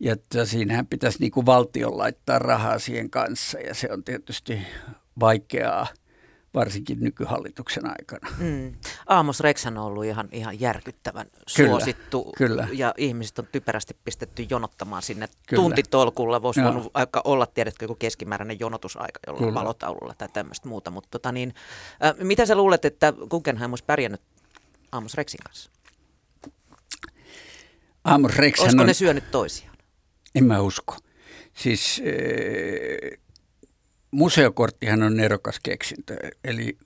[0.00, 4.58] ja että siinähän pitäisi niin kuin valtion laittaa rahaa siihen kanssa ja se on tietysti
[5.20, 5.86] vaikeaa–
[6.54, 8.28] varsinkin nykyhallituksen aikana.
[8.38, 8.74] Mm.
[9.06, 11.26] Aamos Rex on ollut ihan, ihan järkyttävän
[11.56, 12.68] kyllä, suosittu kyllä.
[12.72, 15.62] ja ihmiset on typerästi pistetty jonottamaan sinne kyllä.
[15.62, 16.42] tuntitolkulla.
[16.42, 20.90] Voisi voinut aika olla, tiedätkö, joku keskimääräinen jonotusaika jollain valotaululla tai tämmöistä muuta.
[20.90, 21.54] Mutta tota niin,
[22.04, 24.20] äh, mitä sä luulet, että Guggenheim olisi pärjännyt
[24.92, 25.70] Aamos Rexin kanssa?
[28.04, 28.86] Amos Rex Olisiko on...
[28.86, 29.76] ne syönyt toisiaan?
[30.34, 30.96] En mä usko.
[31.54, 33.23] Siis äh,
[34.14, 36.78] museokorttihan on nerokas keksintö, eli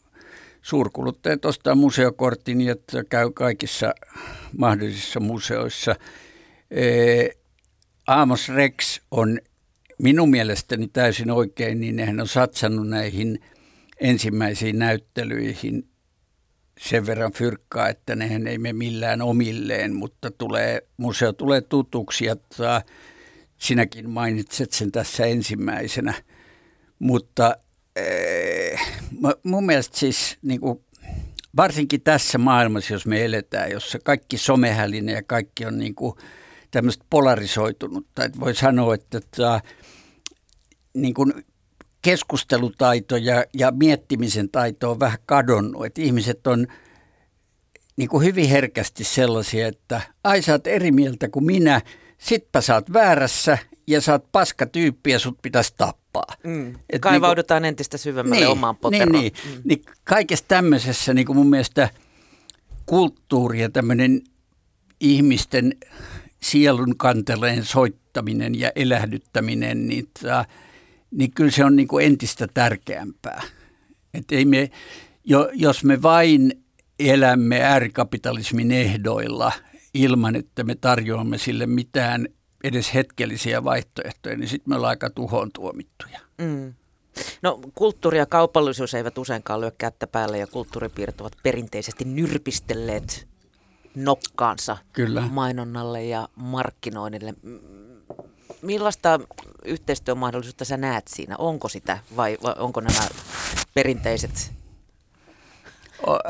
[0.62, 2.76] suurkuluttajat ostaa museokortin ja
[3.08, 3.94] käy kaikissa
[4.58, 5.96] mahdollisissa museoissa.
[8.06, 9.38] Amos Rex on
[9.98, 13.40] minun mielestäni täysin oikein, niin hän on satsannut näihin
[14.00, 15.88] ensimmäisiin näyttelyihin
[16.80, 22.36] sen verran fyrkkaa, että nehän ei mene millään omilleen, mutta tulee, museo tulee tutuksi ja
[23.58, 26.14] sinäkin mainitset sen tässä ensimmäisenä–
[26.98, 27.56] mutta
[27.98, 28.92] äh,
[29.42, 30.84] mun mielestä siis niin kuin,
[31.56, 36.14] varsinkin tässä maailmassa, jos me eletään, jossa kaikki somehäline ja kaikki on niin kuin,
[36.70, 38.24] tämmöistä polarisoitunutta.
[38.24, 39.60] Että voi sanoa, että tämä,
[40.94, 41.32] niin kuin
[42.02, 45.86] keskustelutaito ja, ja miettimisen taito on vähän kadonnut.
[45.86, 46.66] Että ihmiset on
[47.96, 51.80] niin kuin hyvin herkästi sellaisia, että ai sä oot eri mieltä kuin minä,
[52.18, 56.07] sitpä sä oot väärässä ja sä oot paska tyyppi ja sut pitäisi tappaa.
[56.44, 56.74] Mm.
[56.90, 59.12] Et Kaivaudutaan niin entistä syvemmälle niin, omaan poteroon.
[59.12, 59.62] Niin, niin, mm.
[59.64, 61.90] niin kaikessa tämmöisessä niin kuin mun mielestä
[62.86, 64.20] kulttuuri ja tämmöinen
[65.00, 65.76] ihmisten
[66.42, 70.44] sielun kanteleen soittaminen ja elähdyttäminen, niin, ta,
[71.10, 73.42] niin kyllä se on niin kuin entistä tärkeämpää.
[74.14, 74.70] Et ei me,
[75.24, 76.52] jo, jos me vain
[76.98, 79.52] elämme äärikapitalismin ehdoilla
[79.94, 82.28] ilman, että me tarjoamme sille mitään
[82.64, 86.20] edes hetkellisiä vaihtoehtoja, niin sitten me ollaan aika tuhoon tuomittuja.
[86.38, 86.74] Mm.
[87.42, 93.28] No kulttuuri ja kaupallisuus eivät useinkaan lyö kättä päälle ja kulttuuripiirret ovat perinteisesti nyrpistelleet
[93.94, 95.20] nokkaansa Kyllä.
[95.30, 97.34] mainonnalle ja markkinoinnille.
[98.62, 99.20] Millaista
[99.64, 101.36] yhteistyömahdollisuutta sä näet siinä?
[101.36, 103.08] Onko sitä vai, vai onko nämä
[103.74, 104.52] perinteiset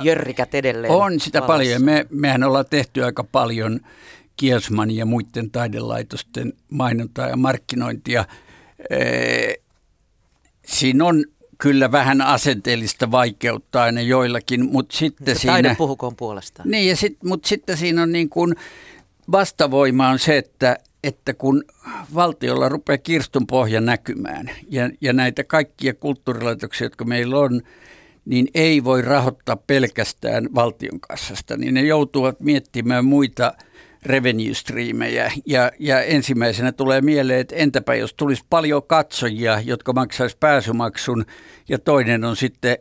[0.01, 0.93] jörrikät edelleen?
[0.93, 1.53] On sitä valassa?
[1.53, 1.83] paljon.
[1.83, 3.81] Me, mehän ollaan tehty aika paljon
[4.39, 8.25] Kielsmanin ja muiden taidelaitosten mainontaa ja markkinointia.
[10.67, 11.25] Siinä on
[11.59, 15.75] kyllä vähän asenteellista vaikeutta aina joillakin, mutta sitten Se siinä...
[15.79, 16.71] Puhukoon puolestaan.
[16.71, 18.55] Niin, ja sit, mutta sitten siinä on niin kuin
[19.33, 21.65] vastavoima on se, että, että kun
[22.15, 27.63] valtiolla rupeaa kirstun pohja näkymään ja, ja näitä kaikkia kulttuurilaitoksia, jotka meillä on,
[28.25, 33.53] niin ei voi rahoittaa pelkästään valtion kassasta, niin ne joutuvat miettimään muita–
[34.03, 35.33] revenue streamejä.
[35.47, 41.25] Ja, ja ensimmäisenä tulee mieleen, että entäpä jos tulisi paljon katsojia, jotka maksaisi pääsymaksun,
[41.69, 42.79] ja toinen on sitten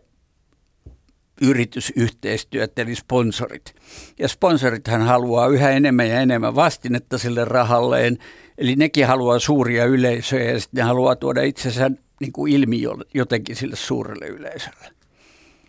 [1.42, 3.76] yritysyhteistyöt, eli sponsorit.
[4.20, 8.18] Ja sponsorithan haluaa yhä enemmän ja enemmän vastinetta sille rahalleen,
[8.58, 12.82] eli nekin haluaa suuria yleisöjä, ja sitten ne haluaa tuoda itsensä niin kuin ilmi
[13.14, 14.90] jotenkin sille suurelle yleisölle.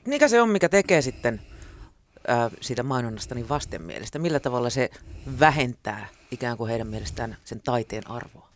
[0.06, 1.40] Mikä se on, mikä tekee sitten
[2.28, 4.18] ää, siitä mainonnasta niin vastenmielistä?
[4.18, 4.90] Millä tavalla se
[5.40, 8.48] vähentää ikään kuin heidän mielestään sen taiteen arvoa?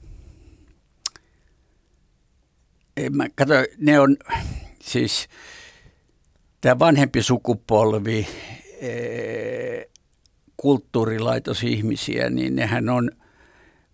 [2.97, 4.17] En mä, kato, ne on
[4.83, 5.29] siis
[6.61, 8.29] tämä vanhempi sukupolvi,
[8.81, 9.89] ee,
[10.57, 13.11] kulttuurilaitosihmisiä, niin nehän on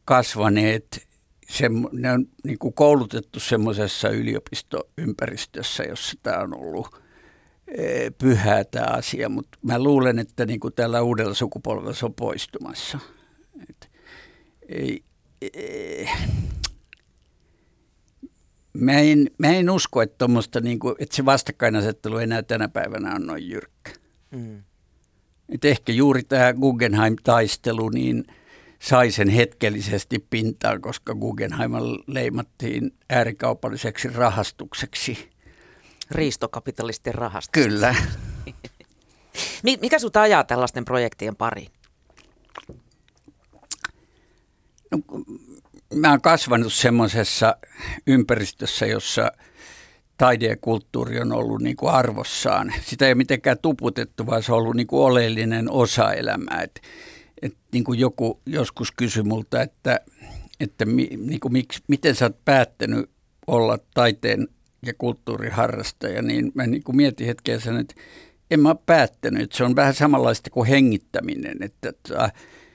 [0.05, 1.09] kasvaneet,
[1.49, 6.89] se, ne on niin koulutettu semmoisessa yliopistoympäristössä, jossa tämä on ollut–
[8.19, 12.99] pyhää tämä asia, mutta mä luulen, että niin kuin tällä uudella sukupolvella se on poistumassa.
[13.71, 13.91] Et,
[14.69, 15.05] ei,
[15.41, 16.09] ei,
[18.73, 20.27] mä, en, mä en usko, että,
[20.61, 23.91] niin kuin, että se vastakkainasettelu enää tänä päivänä on noin jyrkkä.
[24.31, 24.63] Mm.
[25.49, 28.25] Et ehkä juuri tämä Guggenheim-taistelu niin
[28.83, 31.73] sai sen hetkellisesti pintaan, koska Guggenheim
[32.07, 35.19] leimattiin äärikaupalliseksi rahastukseksi–
[36.11, 37.51] riistokapitalistin rahasta.
[37.53, 37.95] Kyllä.
[39.81, 41.69] Mikä sinut ajaa tällaisten projektien pariin?
[44.91, 44.99] No,
[45.95, 47.57] mä oon kasvanut semmoisessa
[48.07, 49.33] ympäristössä, jossa
[50.19, 52.73] taide ja kulttuuri on ollut niin kuin arvossaan.
[52.83, 56.63] Sitä ei ole mitenkään tuputettu, vaan se on ollut niin kuin oleellinen osa elämää.
[56.63, 56.81] Et,
[57.43, 60.01] et niin kuin joku joskus kysyi multa, että,
[60.61, 63.11] että mi, niin kuin miksi, miten sä oot päättänyt
[63.47, 64.49] olla taiteen
[64.87, 67.95] ja kulttuuriharrastaja, niin mä niin kuin mietin hetken sen, että
[68.51, 69.53] en mä päättänyt.
[69.53, 72.31] Se on vähän samanlaista kuin hengittäminen, että, että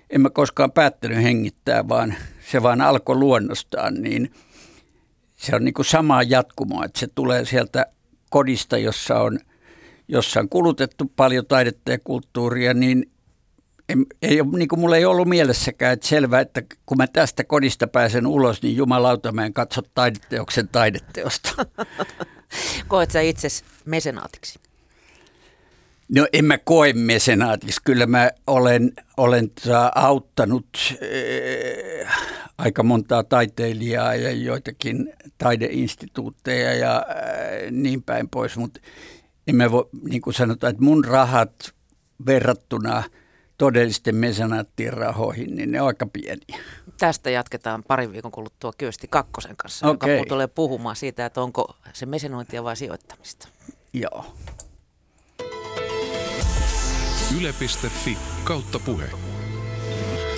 [0.10, 2.16] en mä koskaan päättänyt hengittää, vaan
[2.52, 4.32] se vaan alkoi luonnostaan, niin
[5.36, 7.86] se on niin kuin samaa jatkumoa, että se tulee sieltä
[8.30, 9.40] kodista, jossa on,
[10.08, 13.12] jossa on kulutettu paljon taidetta ja kulttuuria, niin
[13.90, 17.88] ei, ei niin kuin mulla ei ollut mielessäkään, että selvä, että kun mä tästä kodista
[17.88, 21.66] pääsen ulos, niin jumalauta mä en katso taideteoksen taideteosta.
[22.88, 23.48] Koet sä itse
[23.86, 24.60] mesenaatiksi?
[26.10, 27.82] No en mä koe mesenaatiksi.
[27.86, 29.52] Kyllä mä olen, olen
[29.96, 32.18] auttanut äh,
[32.58, 38.80] aika montaa taiteilijaa ja joitakin taideinstituutteja ja äh, niin päin pois, mutta
[39.48, 41.74] en mä voi, niin kuin sanotaan, että mun rahat
[42.26, 43.04] verrattuna–
[43.58, 46.60] todellisten mesanaattien rahoihin, niin ne on aika pieniä.
[46.98, 50.12] Tästä jatketaan parin viikon kuluttua Kyösti Kakkosen kanssa, okay.
[50.16, 53.48] joka tulee puhumaan siitä, että onko se mesenointia vai sijoittamista.
[53.94, 54.26] Joo.
[57.38, 59.10] Yle.fi kautta puhe.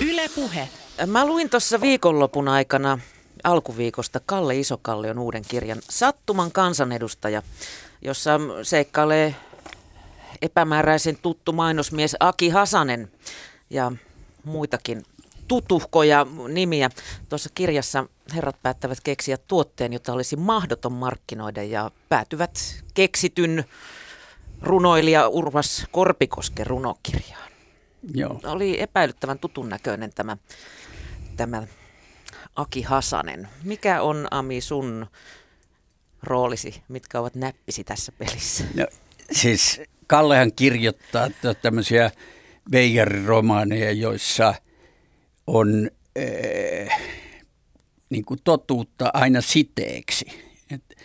[0.00, 0.68] Yle puhe.
[1.06, 2.98] Mä luin tuossa viikonlopun aikana
[3.44, 7.42] alkuviikosta Kalle Isokallion uuden kirjan Sattuman kansanedustaja,
[8.02, 9.34] jossa seikkailee
[10.42, 13.12] epämääräisen tuttu mainosmies Aki Hasanen
[13.70, 13.92] ja
[14.44, 15.02] muitakin
[15.48, 16.90] tutuhkoja nimiä.
[17.28, 23.64] Tuossa kirjassa herrat päättävät keksiä tuotteen, jota olisi mahdoton markkinoida ja päätyvät keksityn
[24.62, 27.50] runoilija Urvas Korpikosken runokirjaan.
[28.14, 28.40] Joo.
[28.44, 30.36] Oli epäilyttävän tutun näköinen tämä,
[31.36, 31.62] tämä
[32.56, 33.48] Aki Hasanen.
[33.64, 35.06] Mikä on Ami sun
[36.22, 38.64] roolisi, mitkä ovat näppisi tässä pelissä?
[38.74, 38.86] No,
[39.32, 41.28] siis Kallehan kirjoittaa
[41.62, 42.10] tämmöisiä
[42.72, 44.54] Veijarin-romaaneja, joissa
[45.46, 47.00] on äh,
[48.10, 50.26] niin kuin totuutta aina siteeksi.
[50.70, 50.96] Et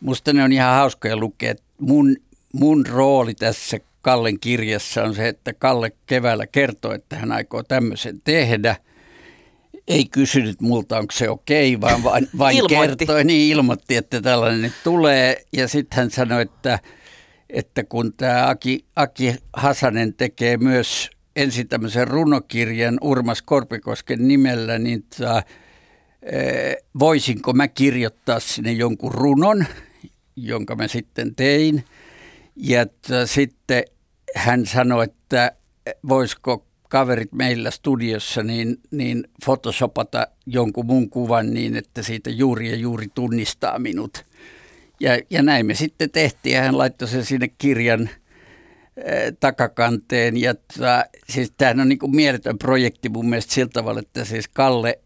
[0.00, 1.54] musta ne on ihan hauskoja lukea.
[1.78, 2.16] Mun,
[2.52, 8.20] mun rooli tässä Kallen kirjassa on se, että Kalle keväällä kertoo, että hän aikoo tämmöisen
[8.24, 8.76] tehdä.
[9.88, 15.42] Ei kysynyt multa, onko se okei, vaan vain, vain kertoi, niin ilmoitti, että tällainen tulee.
[15.52, 16.78] Ja sitten hän sanoi, että,
[17.52, 25.04] että kun tämä Aki, Aki Hasanen tekee myös ensin tämmöisen runokirjan Urmas Korpikosken nimellä, niin
[25.18, 25.42] tämä,
[26.98, 29.64] voisinko mä kirjoittaa sinne jonkun runon,
[30.36, 31.84] jonka mä sitten tein.
[32.56, 32.86] Ja
[33.24, 33.84] sitten
[34.36, 35.52] hän sanoi, että
[36.08, 42.76] voisiko kaverit meillä studiossa niin, niin photoshopata jonkun mun kuvan niin, että siitä juuri ja
[42.76, 44.24] juuri tunnistaa minut.
[45.02, 48.10] Ja, ja näin me sitten tehtiin ja hän laittoi sen sinne kirjan–
[49.40, 50.36] takakanteen.
[50.36, 54.48] Ja tota, siis tämähän on niin kuin mieletön projekti mun mielestä sillä tavalla, että siis
[54.48, 54.98] Kalle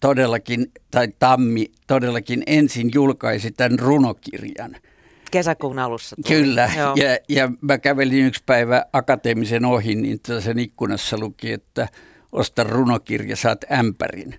[0.00, 4.76] todellakin, tai Tammi todellakin ensin julkaisi tämän runokirjan.
[5.30, 6.16] Kesäkuun alussa.
[6.16, 6.36] Tuli.
[6.36, 11.88] Kyllä, ja, ja mä kävelin yksi päivä akateemisen ohi, niin sen ikkunassa luki, että
[12.32, 14.34] osta runokirja, saat ämpärin,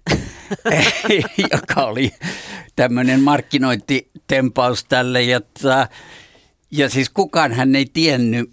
[1.51, 2.11] joka oli
[2.75, 5.21] tämmöinen markkinointitempaus tälle.
[5.21, 5.87] Ja, tota,
[6.71, 8.51] ja siis kukaan hän ei tiennyt,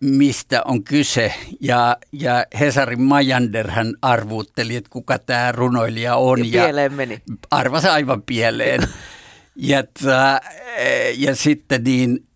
[0.00, 1.34] mistä on kyse.
[1.60, 6.52] Ja, ja Hesarin Majander hän arvuutteli, että kuka tämä runoilija on.
[6.52, 7.22] Ja pieleen meni.
[7.50, 8.80] Arvasi aivan pieleen.
[9.56, 10.40] ja, ta,
[11.16, 12.26] ja sitten niin,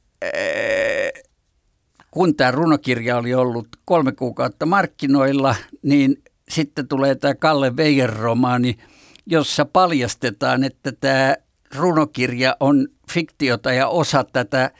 [2.11, 8.78] kun tämä runokirja oli ollut kolme kuukautta markkinoilla, niin sitten tulee tämä Kalle Veijer-romaani,
[9.26, 11.36] jossa paljastetaan, että tämä
[11.76, 14.70] runokirja on fiktiota ja osa tätä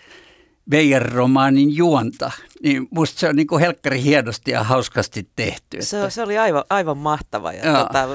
[0.71, 2.31] Veijer-romaanin juonta
[2.63, 5.83] niin musta se on niin kuin helkkari hienosti ja hauskasti tehty.
[5.83, 6.11] Se, että...
[6.11, 8.09] se oli aivan, aivan mahtava ja tota,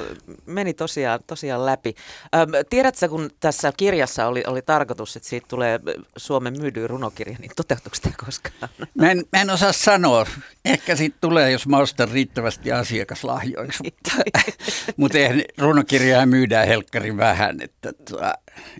[0.45, 1.95] meni tosiaan, tosiaan läpi.
[2.35, 5.79] Ähm, tiedätkö, kun tässä kirjassa oli, oli tarkoitus, että siitä tulee
[6.17, 8.69] Suomen myydyin runokirja, niin toteutuiko tämä koskaan?
[8.93, 10.25] Mä en, mä en osaa sanoa.
[10.65, 14.11] Ehkä siitä tulee, jos mä ostan riittävästi asiakaslahjoiksi, mutta,
[14.97, 17.61] mutta eihän runokirjaa myydään helkkarin vähän.
[17.61, 18.33] Että, tuota,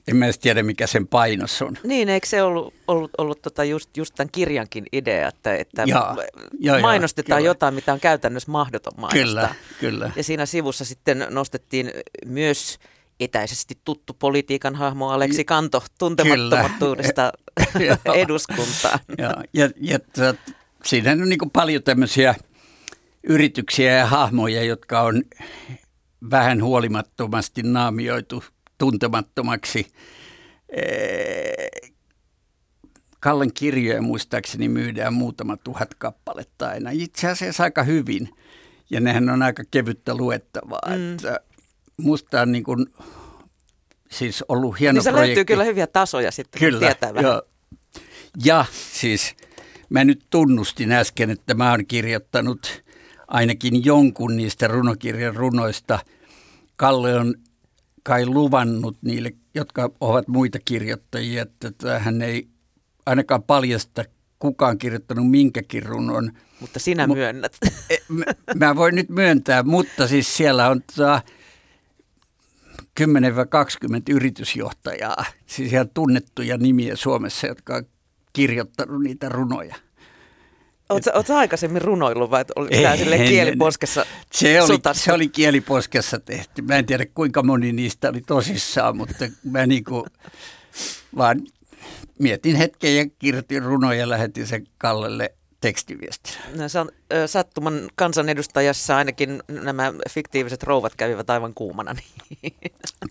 [0.08, 1.78] en mä edes tiedä, mikä sen painos on.
[1.84, 6.16] Niin, eikö se ollut, ollut, ollut tota just, just tämän kirjankin idea, että, että ja,
[6.60, 9.24] ja, mainostetaan ja, jotain, mitä on käytännössä mahdoton mainostaa.
[9.24, 10.12] Kyllä, kyllä.
[10.16, 11.92] Ja siinä sivussa sitten nostettiin
[12.26, 12.80] myös
[13.20, 17.34] etäisesti tuttu politiikan hahmo Aleksi Kanto tuntemattomuudesta
[18.24, 19.00] eduskuntaan.
[19.18, 20.00] Ja, ja, ja
[20.86, 22.36] siinä on niin paljon tämmöisiä
[23.24, 25.24] yrityksiä ja hahmoja, jotka on
[26.30, 28.44] vähän huolimattomasti naamioitu
[28.78, 29.88] tuntemattomaksi.
[33.28, 36.90] Kallen kirjoja muistaakseni myydään muutama tuhat kappaletta aina.
[36.94, 38.30] Itse asiassa aika hyvin.
[38.90, 40.96] Ja nehän on aika kevyttä luettavaa.
[40.96, 41.14] Mm.
[41.14, 41.40] Että
[41.98, 42.86] musta on niin kuin,
[44.12, 45.28] siis ollut hieno niin projekti.
[45.28, 47.32] löytyy kyllä hyviä tasoja sitten, kyllä, tietää vähän.
[47.32, 47.42] Jo.
[48.46, 49.36] Ja siis
[49.90, 52.84] mä nyt tunnustin äsken, että mä oon kirjoittanut
[53.28, 56.00] ainakin jonkun niistä runokirjan runoista.
[56.76, 57.36] Kalle on
[58.04, 62.48] kai luvannut niille, jotka ovat muita kirjoittajia, että hän ei
[63.08, 64.04] ainakaan paljasta
[64.40, 66.32] kukaan kirjoittanut minkäkin runon.
[66.60, 67.58] Mutta sinä myönnät.
[67.90, 71.22] E, mä, mä voin nyt myöntää, mutta siis siellä on tota
[73.00, 73.04] 10-20
[74.10, 77.84] yritysjohtajaa, siis ihan tunnettuja nimiä Suomessa, jotka on
[78.34, 79.76] kirjoittanut niitä runoja.
[80.90, 86.62] Oletko aikaisemmin runoillut vai oli tämä sille kieliposkessa se oli, se oli kieliposkessa tehty.
[86.62, 90.08] Mä en tiedä kuinka moni niistä oli tosissaan, mutta mä niinku
[91.18, 91.42] vaan
[92.20, 96.38] mietin hetken ja kirjoitin runoja ja lähetin sen Kallelle tekstiviesti.
[96.56, 96.64] No,
[97.26, 101.94] sattuman kansanedustajassa ainakin nämä fiktiiviset rouvat kävivät aivan kuumana.
[101.94, 102.54] Niin.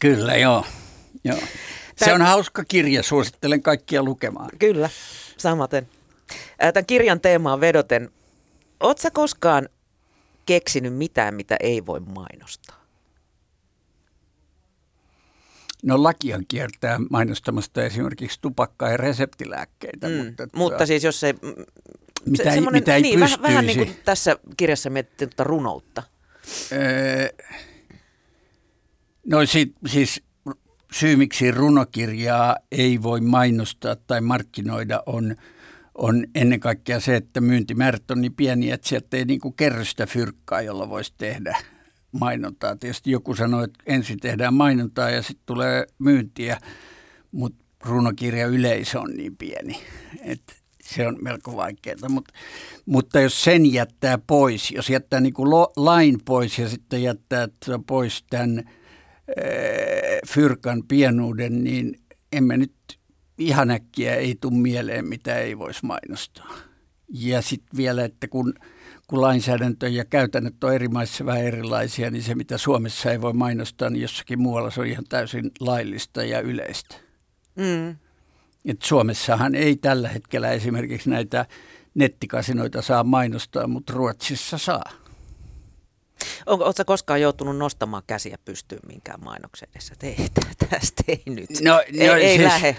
[0.01, 0.65] Kyllä, joo.
[1.25, 1.39] joo.
[1.97, 4.51] Se on hauska kirja, suosittelen kaikkia lukemaan.
[4.59, 4.91] Kyllä,
[5.37, 5.89] samaten.
[6.59, 8.11] Tämän kirjan teemaan vedoten,
[8.81, 9.69] ootko koskaan
[10.47, 12.76] keksinyt mitään, mitä ei voi mainostaa?
[15.87, 20.09] No lakihan kiertää mainostamasta esimerkiksi tupakkaa ja reseptilääkkeitä.
[20.09, 21.35] Mm, mutta, mutta siis jos se...
[22.27, 26.03] Mitä ei, mitä ei niin, vähän, vähän niin kuin tässä kirjassa mietittiin tuota runoutta.
[26.73, 27.29] Öö,
[29.27, 30.23] no si, siis
[30.93, 35.37] syy, miksi runokirjaa ei voi mainostaa tai markkinoida on,
[35.95, 39.85] on ennen kaikkea se, että myyntimäärät on niin pieniä, että sieltä ei niin kuin kerry
[39.85, 41.57] sitä fyrkkaa, jolla voisi tehdä
[42.19, 42.77] mainontaa.
[42.77, 46.61] Tietysti joku sanoo, että ensin tehdään mainontaa ja sitten tulee myyntiä,
[47.33, 49.81] mutta runokirja yleisö on niin pieni,
[50.21, 50.53] että
[50.83, 52.09] se on melko vaikeaa.
[52.09, 52.29] Mut,
[52.87, 57.49] mutta jos sen jättää pois, jos jättää niin kuin lain pois ja sitten jättää
[57.87, 58.71] pois tämän
[60.29, 62.01] fyrkan pienuuden, niin
[62.33, 62.73] emme nyt
[63.39, 66.55] ihan äkkiä ei tule mieleen, mitä ei voisi mainostaa.
[67.09, 68.55] Ja sitten vielä, että kun,
[69.07, 73.33] kun lainsäädäntö ja käytännöt on eri maissa vähän erilaisia, niin se mitä Suomessa ei voi
[73.33, 76.97] mainostaa, niin jossakin muualla se on ihan täysin laillista ja yleistä.
[77.57, 77.97] Mm.
[78.65, 81.47] Et Suomessahan ei tällä hetkellä esimerkiksi näitä
[81.95, 84.93] nettikasinoita saa mainostaa, mutta Ruotsissa saa.
[86.47, 89.95] Oletko koskaan joutunut nostamaan käsiä pystyyn minkään mainoksen edessä?
[90.03, 90.17] Ei,
[90.71, 91.51] tästä ei nyt.
[91.61, 92.77] No, ei, no, ei siis, lähe.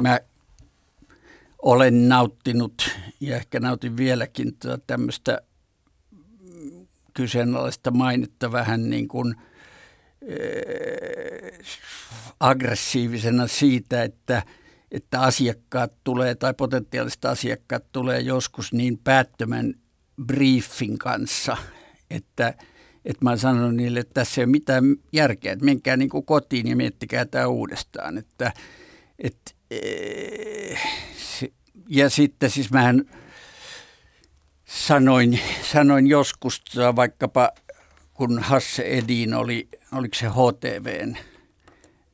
[0.00, 0.20] Mä
[1.62, 2.90] olen nauttinut
[3.20, 4.56] ja ehkä nautin vieläkin
[4.86, 5.42] tämmöistä
[7.14, 9.34] kyseenalaista mainetta vähän niin kuin
[12.40, 14.42] aggressiivisena siitä, että,
[14.90, 19.74] että asiakkaat tulee tai potentiaaliset asiakkaat tulee joskus niin päättömän
[20.26, 21.56] briefin kanssa,
[22.10, 22.54] että,
[23.04, 26.24] että mä oon sanonut niille, että tässä ei ole mitään järkeä, että menkää niin kuin
[26.24, 28.18] kotiin ja miettikää tämä uudestaan.
[28.18, 28.52] Että,
[29.18, 31.11] että, eh,
[31.88, 33.04] ja sitten siis mähän
[34.64, 36.62] sanoin, sanoin joskus
[36.96, 37.50] vaikkapa,
[38.14, 41.16] kun Hasse Edin oli, oliko se HTVn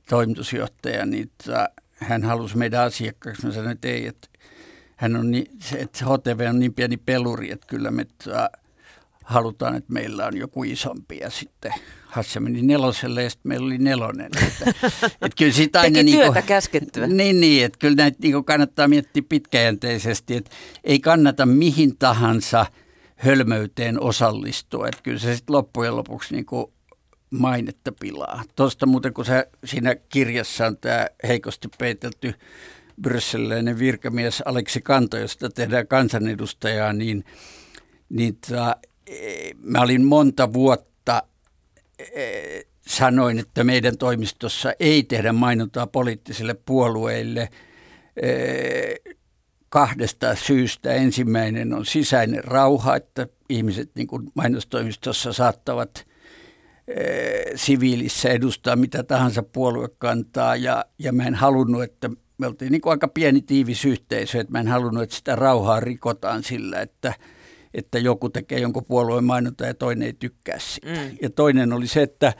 [0.08, 1.30] toimitusjohtaja, niin
[1.94, 3.46] hän halusi meidän asiakkaaksi.
[3.46, 4.28] Mä sanoin, että ei, että
[4.96, 5.46] hän on niin,
[5.76, 8.06] että HTV on niin pieni peluri, että kyllä me
[9.24, 11.72] halutaan, että meillä on joku isompi ja sitten
[12.08, 14.30] Hasse meni neloselle ja sitten meillä oli nelonen.
[14.46, 14.70] Että,
[15.22, 17.06] että kyllä siitä aina Teki niin työtä käskettyä.
[17.06, 20.50] Niin, niin, että kyllä näitä niin kannattaa miettiä pitkäjänteisesti, että
[20.84, 22.66] ei kannata mihin tahansa
[23.16, 24.88] hölmöyteen osallistua.
[24.88, 26.66] Että kyllä se sitten loppujen lopuksi niin kuin
[27.30, 28.42] mainetta pilaa.
[28.56, 32.34] Tuosta muuten, kun sä, siinä kirjassa on tämä heikosti peitelty
[33.02, 37.24] brysseliläinen virkamies Aleksi Kanto, josta tehdään kansanedustajaa, niin,
[38.08, 40.88] niin ta, e, mä olin monta vuotta
[42.86, 47.48] sanoin, että meidän toimistossa ei tehdä mainontaa poliittisille puolueille
[49.68, 50.92] kahdesta syystä.
[50.92, 56.06] Ensimmäinen on sisäinen rauha, että ihmiset niin kuin mainostoimistossa saattavat
[57.54, 62.90] siviilissä edustaa mitä tahansa puoluekantaa ja, ja mä en halunnut, että me oltiin niin kuin
[62.90, 67.14] aika pieni tiivis yhteisö, että mä en halunnut, että sitä rauhaa rikotaan sillä, että,
[67.74, 70.86] että joku tekee jonkun puolueen mainonta ja toinen ei tykkää sitä.
[70.86, 71.16] Mm.
[71.22, 72.32] Ja toinen oli se, että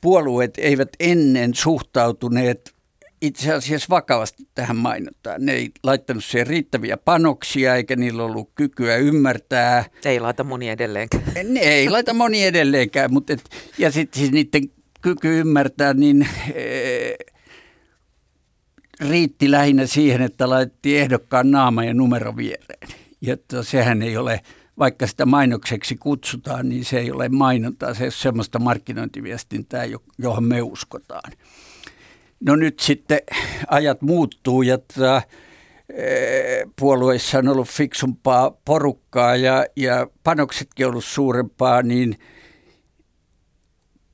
[0.00, 2.74] puolueet eivät ennen suhtautuneet
[3.22, 5.44] itse asiassa vakavasti tähän mainontaan.
[5.46, 9.84] Ne ei laittanut siihen riittäviä panoksia, eikä niillä ollut kykyä ymmärtää.
[10.04, 11.22] Ei laita moni edelleenkään.
[11.44, 13.42] Ne ei laita moni edelleenkään, mutta et,
[13.78, 17.14] ja sitten siis niiden kyky ymmärtää, niin e,
[19.08, 23.01] riitti lähinnä siihen, että laitettiin ehdokkaan naama ja numero viereen.
[23.22, 24.40] Ja sehän ei ole,
[24.78, 29.84] vaikka sitä mainokseksi kutsutaan, niin se ei ole mainontaa, se ei ole semmoista markkinointiviestintää,
[30.18, 31.32] johon me uskotaan.
[32.40, 33.20] No nyt sitten
[33.68, 35.22] ajat muuttuu ja tota,
[36.80, 42.16] puolueissa on ollut fiksumpaa porukkaa ja, ja panoksetkin ollut suurempaa, niin–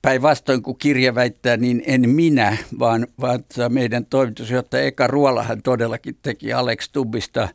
[0.02, 6.52] päinvastoin kuin kirja väittää, niin en minä, vaan, vaan meidän toimitusjohtaja Eka Ruolahan todellakin teki
[6.52, 7.48] Alex Tubbista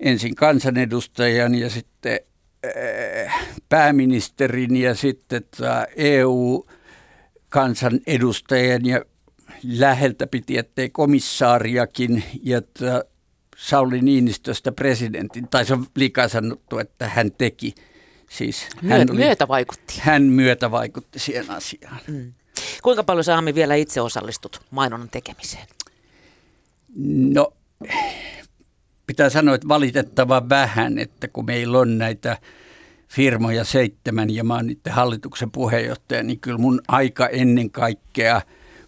[0.00, 2.20] ensin kansanedustajan ja sitten
[2.66, 5.44] äh, pääministerin ja sitten
[5.96, 9.04] EU-kansanedustajan ja
[9.62, 12.62] läheltä piti, ettei komissaariakin ja
[13.56, 17.74] Sauli Niinistöstä presidentin, tai se on liikaa sanottu, että hän teki–
[18.28, 19.94] Siis hän oli, myötä vaikutti.
[20.00, 22.00] Hän myötä vaikutti siihen asiaan.
[22.06, 22.32] Mm.
[22.82, 25.66] Kuinka paljon sä Ami vielä itse osallistut mainonnan tekemiseen?
[27.34, 27.52] No,
[29.08, 32.38] pitää sanoa, että valitettavan vähän, että kun meillä on näitä
[33.08, 38.42] firmoja seitsemän ja mä oon niiden hallituksen puheenjohtaja, niin kyllä mun aika ennen kaikkea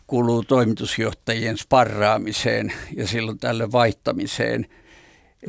[0.06, 4.66] kuluu toimitusjohtajien sparraamiseen ja silloin tälle vaihtamiseen–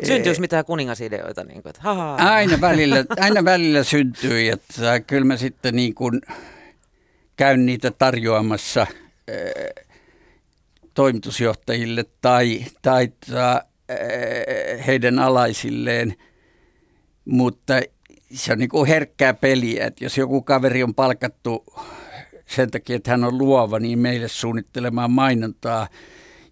[0.04, 1.44] Syntyykö mitään kuningasideoita?
[1.44, 1.82] Niin kuin, että,
[2.18, 6.22] aina, välillä, aina välillä syntyy, että kyllä mä sitten niin kuin
[7.36, 9.86] käyn niitä tarjoamassa äh,
[10.94, 13.10] toimitusjohtajille tai, tai
[14.88, 16.16] heidän alaisilleen,
[17.26, 17.74] mutta
[18.34, 21.66] se on niin kuin herkkää peliä, että jos joku kaveri on palkattu
[22.46, 25.88] sen takia, että hän on luova, niin meille suunnittelemaan mainontaa–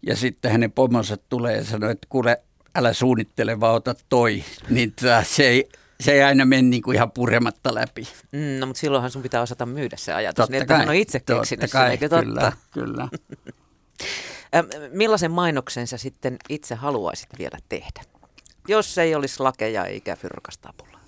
[0.01, 2.41] ja sitten hänen pomonsa tulee ja sanoo, että kuule,
[2.75, 4.43] älä suunnittele, vaan ota toi.
[4.69, 5.69] Niin se ei,
[5.99, 8.07] se ei aina mene niin kuin ihan purematta läpi.
[8.31, 10.89] Mm, no, mutta silloinhan sun pitää osata myydä se ajatus, totta niin että kai, hän
[10.89, 12.23] on itse keksinyt kai, eikö totta?
[12.23, 13.09] Kyllä, kyllä.
[14.91, 18.03] Millaisen mainoksen sä sitten itse haluaisit vielä tehdä,
[18.67, 20.99] jos ei olisi lakeja eikä fyrkastapula?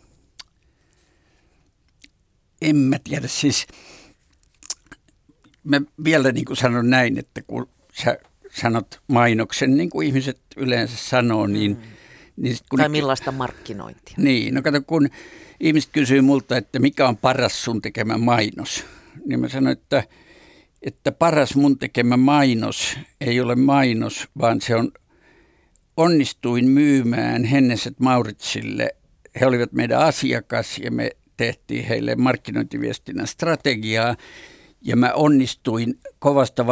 [2.61, 3.67] En mä tiedä, siis
[5.63, 7.69] mä vielä niin kuin sanon näin, että kun
[8.03, 8.17] sä
[8.51, 11.71] sanot mainoksen, niin kuin ihmiset yleensä sanoo, niin...
[11.71, 11.81] Mm.
[12.37, 14.15] niin kun tai millaista markkinointia?
[14.17, 15.09] Niin, no kato, kun
[15.59, 18.85] ihmiset kysyy multa, että mikä on paras sun tekemä mainos,
[19.25, 20.03] niin mä sanon, että,
[20.81, 24.91] että paras mun tekemä mainos ei ole mainos, vaan se on
[25.97, 28.89] onnistuin myymään Henneset Mauritsille.
[29.41, 34.15] He olivat meidän asiakas ja me tehtiin heille markkinointiviestinnän strategiaa
[34.81, 36.65] ja mä onnistuin kovasta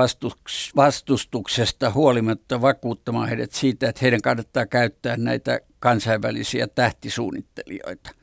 [0.75, 8.18] vastustuksesta huolimatta vakuuttamaan heidät siitä, että heidän kannattaa käyttää näitä kansainvälisiä tähtisuunnittelijoita.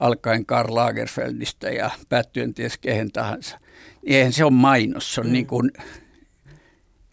[0.00, 3.58] Alkaen Karl Lagerfeldistä ja päättyen ties kehen tahansa.
[4.04, 5.32] Eihän se ole mainos, se on mm.
[5.32, 5.70] niin kuin,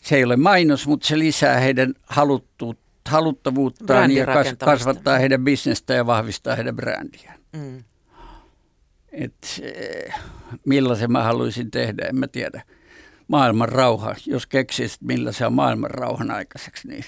[0.01, 1.93] se ei ole mainos, mutta se lisää heidän
[3.05, 4.25] haluttavuuttaan ja
[4.65, 7.39] kasvattaa heidän bisnestä ja vahvistaa heidän brändiään.
[7.53, 7.83] Mm.
[9.11, 10.13] Et, eh,
[10.65, 12.61] millaisen mä haluaisin tehdä, en mä tiedä.
[13.27, 17.05] Maailman rauha, jos keksisit millä se on maailman rauhan aikaiseksi, niin...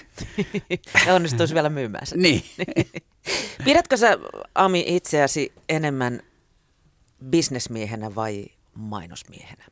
[1.06, 2.22] ja onnistuisi vielä myymään sen.
[2.22, 2.42] niin.
[3.64, 4.18] Pidätkö sä,
[4.54, 6.22] Ami, itseäsi enemmän
[7.24, 9.64] bisnesmiehenä vai mainosmiehenä?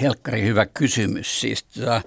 [0.00, 1.40] Helkkari, hyvä kysymys.
[1.40, 2.02] Siis, tota,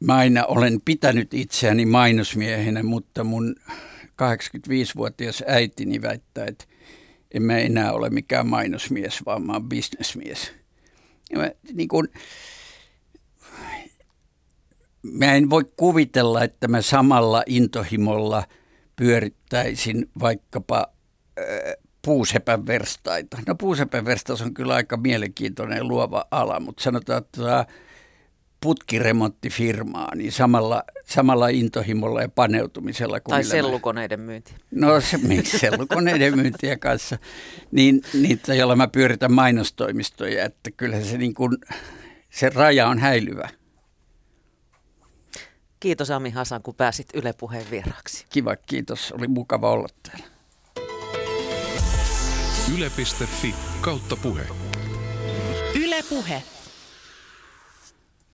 [0.00, 3.56] mä aina olen pitänyt itseäni mainosmiehenä, mutta mun
[4.22, 6.64] 85-vuotias äitini väittää, että
[7.34, 10.52] en mä enää ole mikään mainosmies, vaan mä oon bisnesmies.
[11.72, 12.08] Niin kun,
[15.02, 18.44] mä en voi kuvitella, että mä samalla intohimolla
[18.96, 20.86] pyörittäisin vaikkapa
[21.38, 21.44] äh,
[22.04, 23.38] puusepän verstaita.
[23.46, 27.66] No puusepän verstaus on kyllä aika mielenkiintoinen luova ala, mutta sanotaan, että
[28.60, 33.20] putkiremonttifirmaa, niin samalla, samalla intohimolla ja paneutumisella.
[33.20, 34.54] Kuin tai sellukoneiden myynti.
[34.70, 35.18] No se,
[35.58, 37.18] sellukoneiden myyntiä kanssa,
[37.72, 41.58] niin, niin jolla mä pyöritän mainostoimistoja, että kyllä se, niin kuin,
[42.30, 43.48] se raja on häilyvä.
[45.80, 48.26] Kiitos Ami Hasan, kun pääsit Yle Puheen vieraaksi.
[48.30, 49.12] Kiva, kiitos.
[49.12, 50.24] Oli mukava olla täällä.
[52.74, 54.46] Yle.fi kautta puhe.
[55.74, 56.42] Yle Puhe.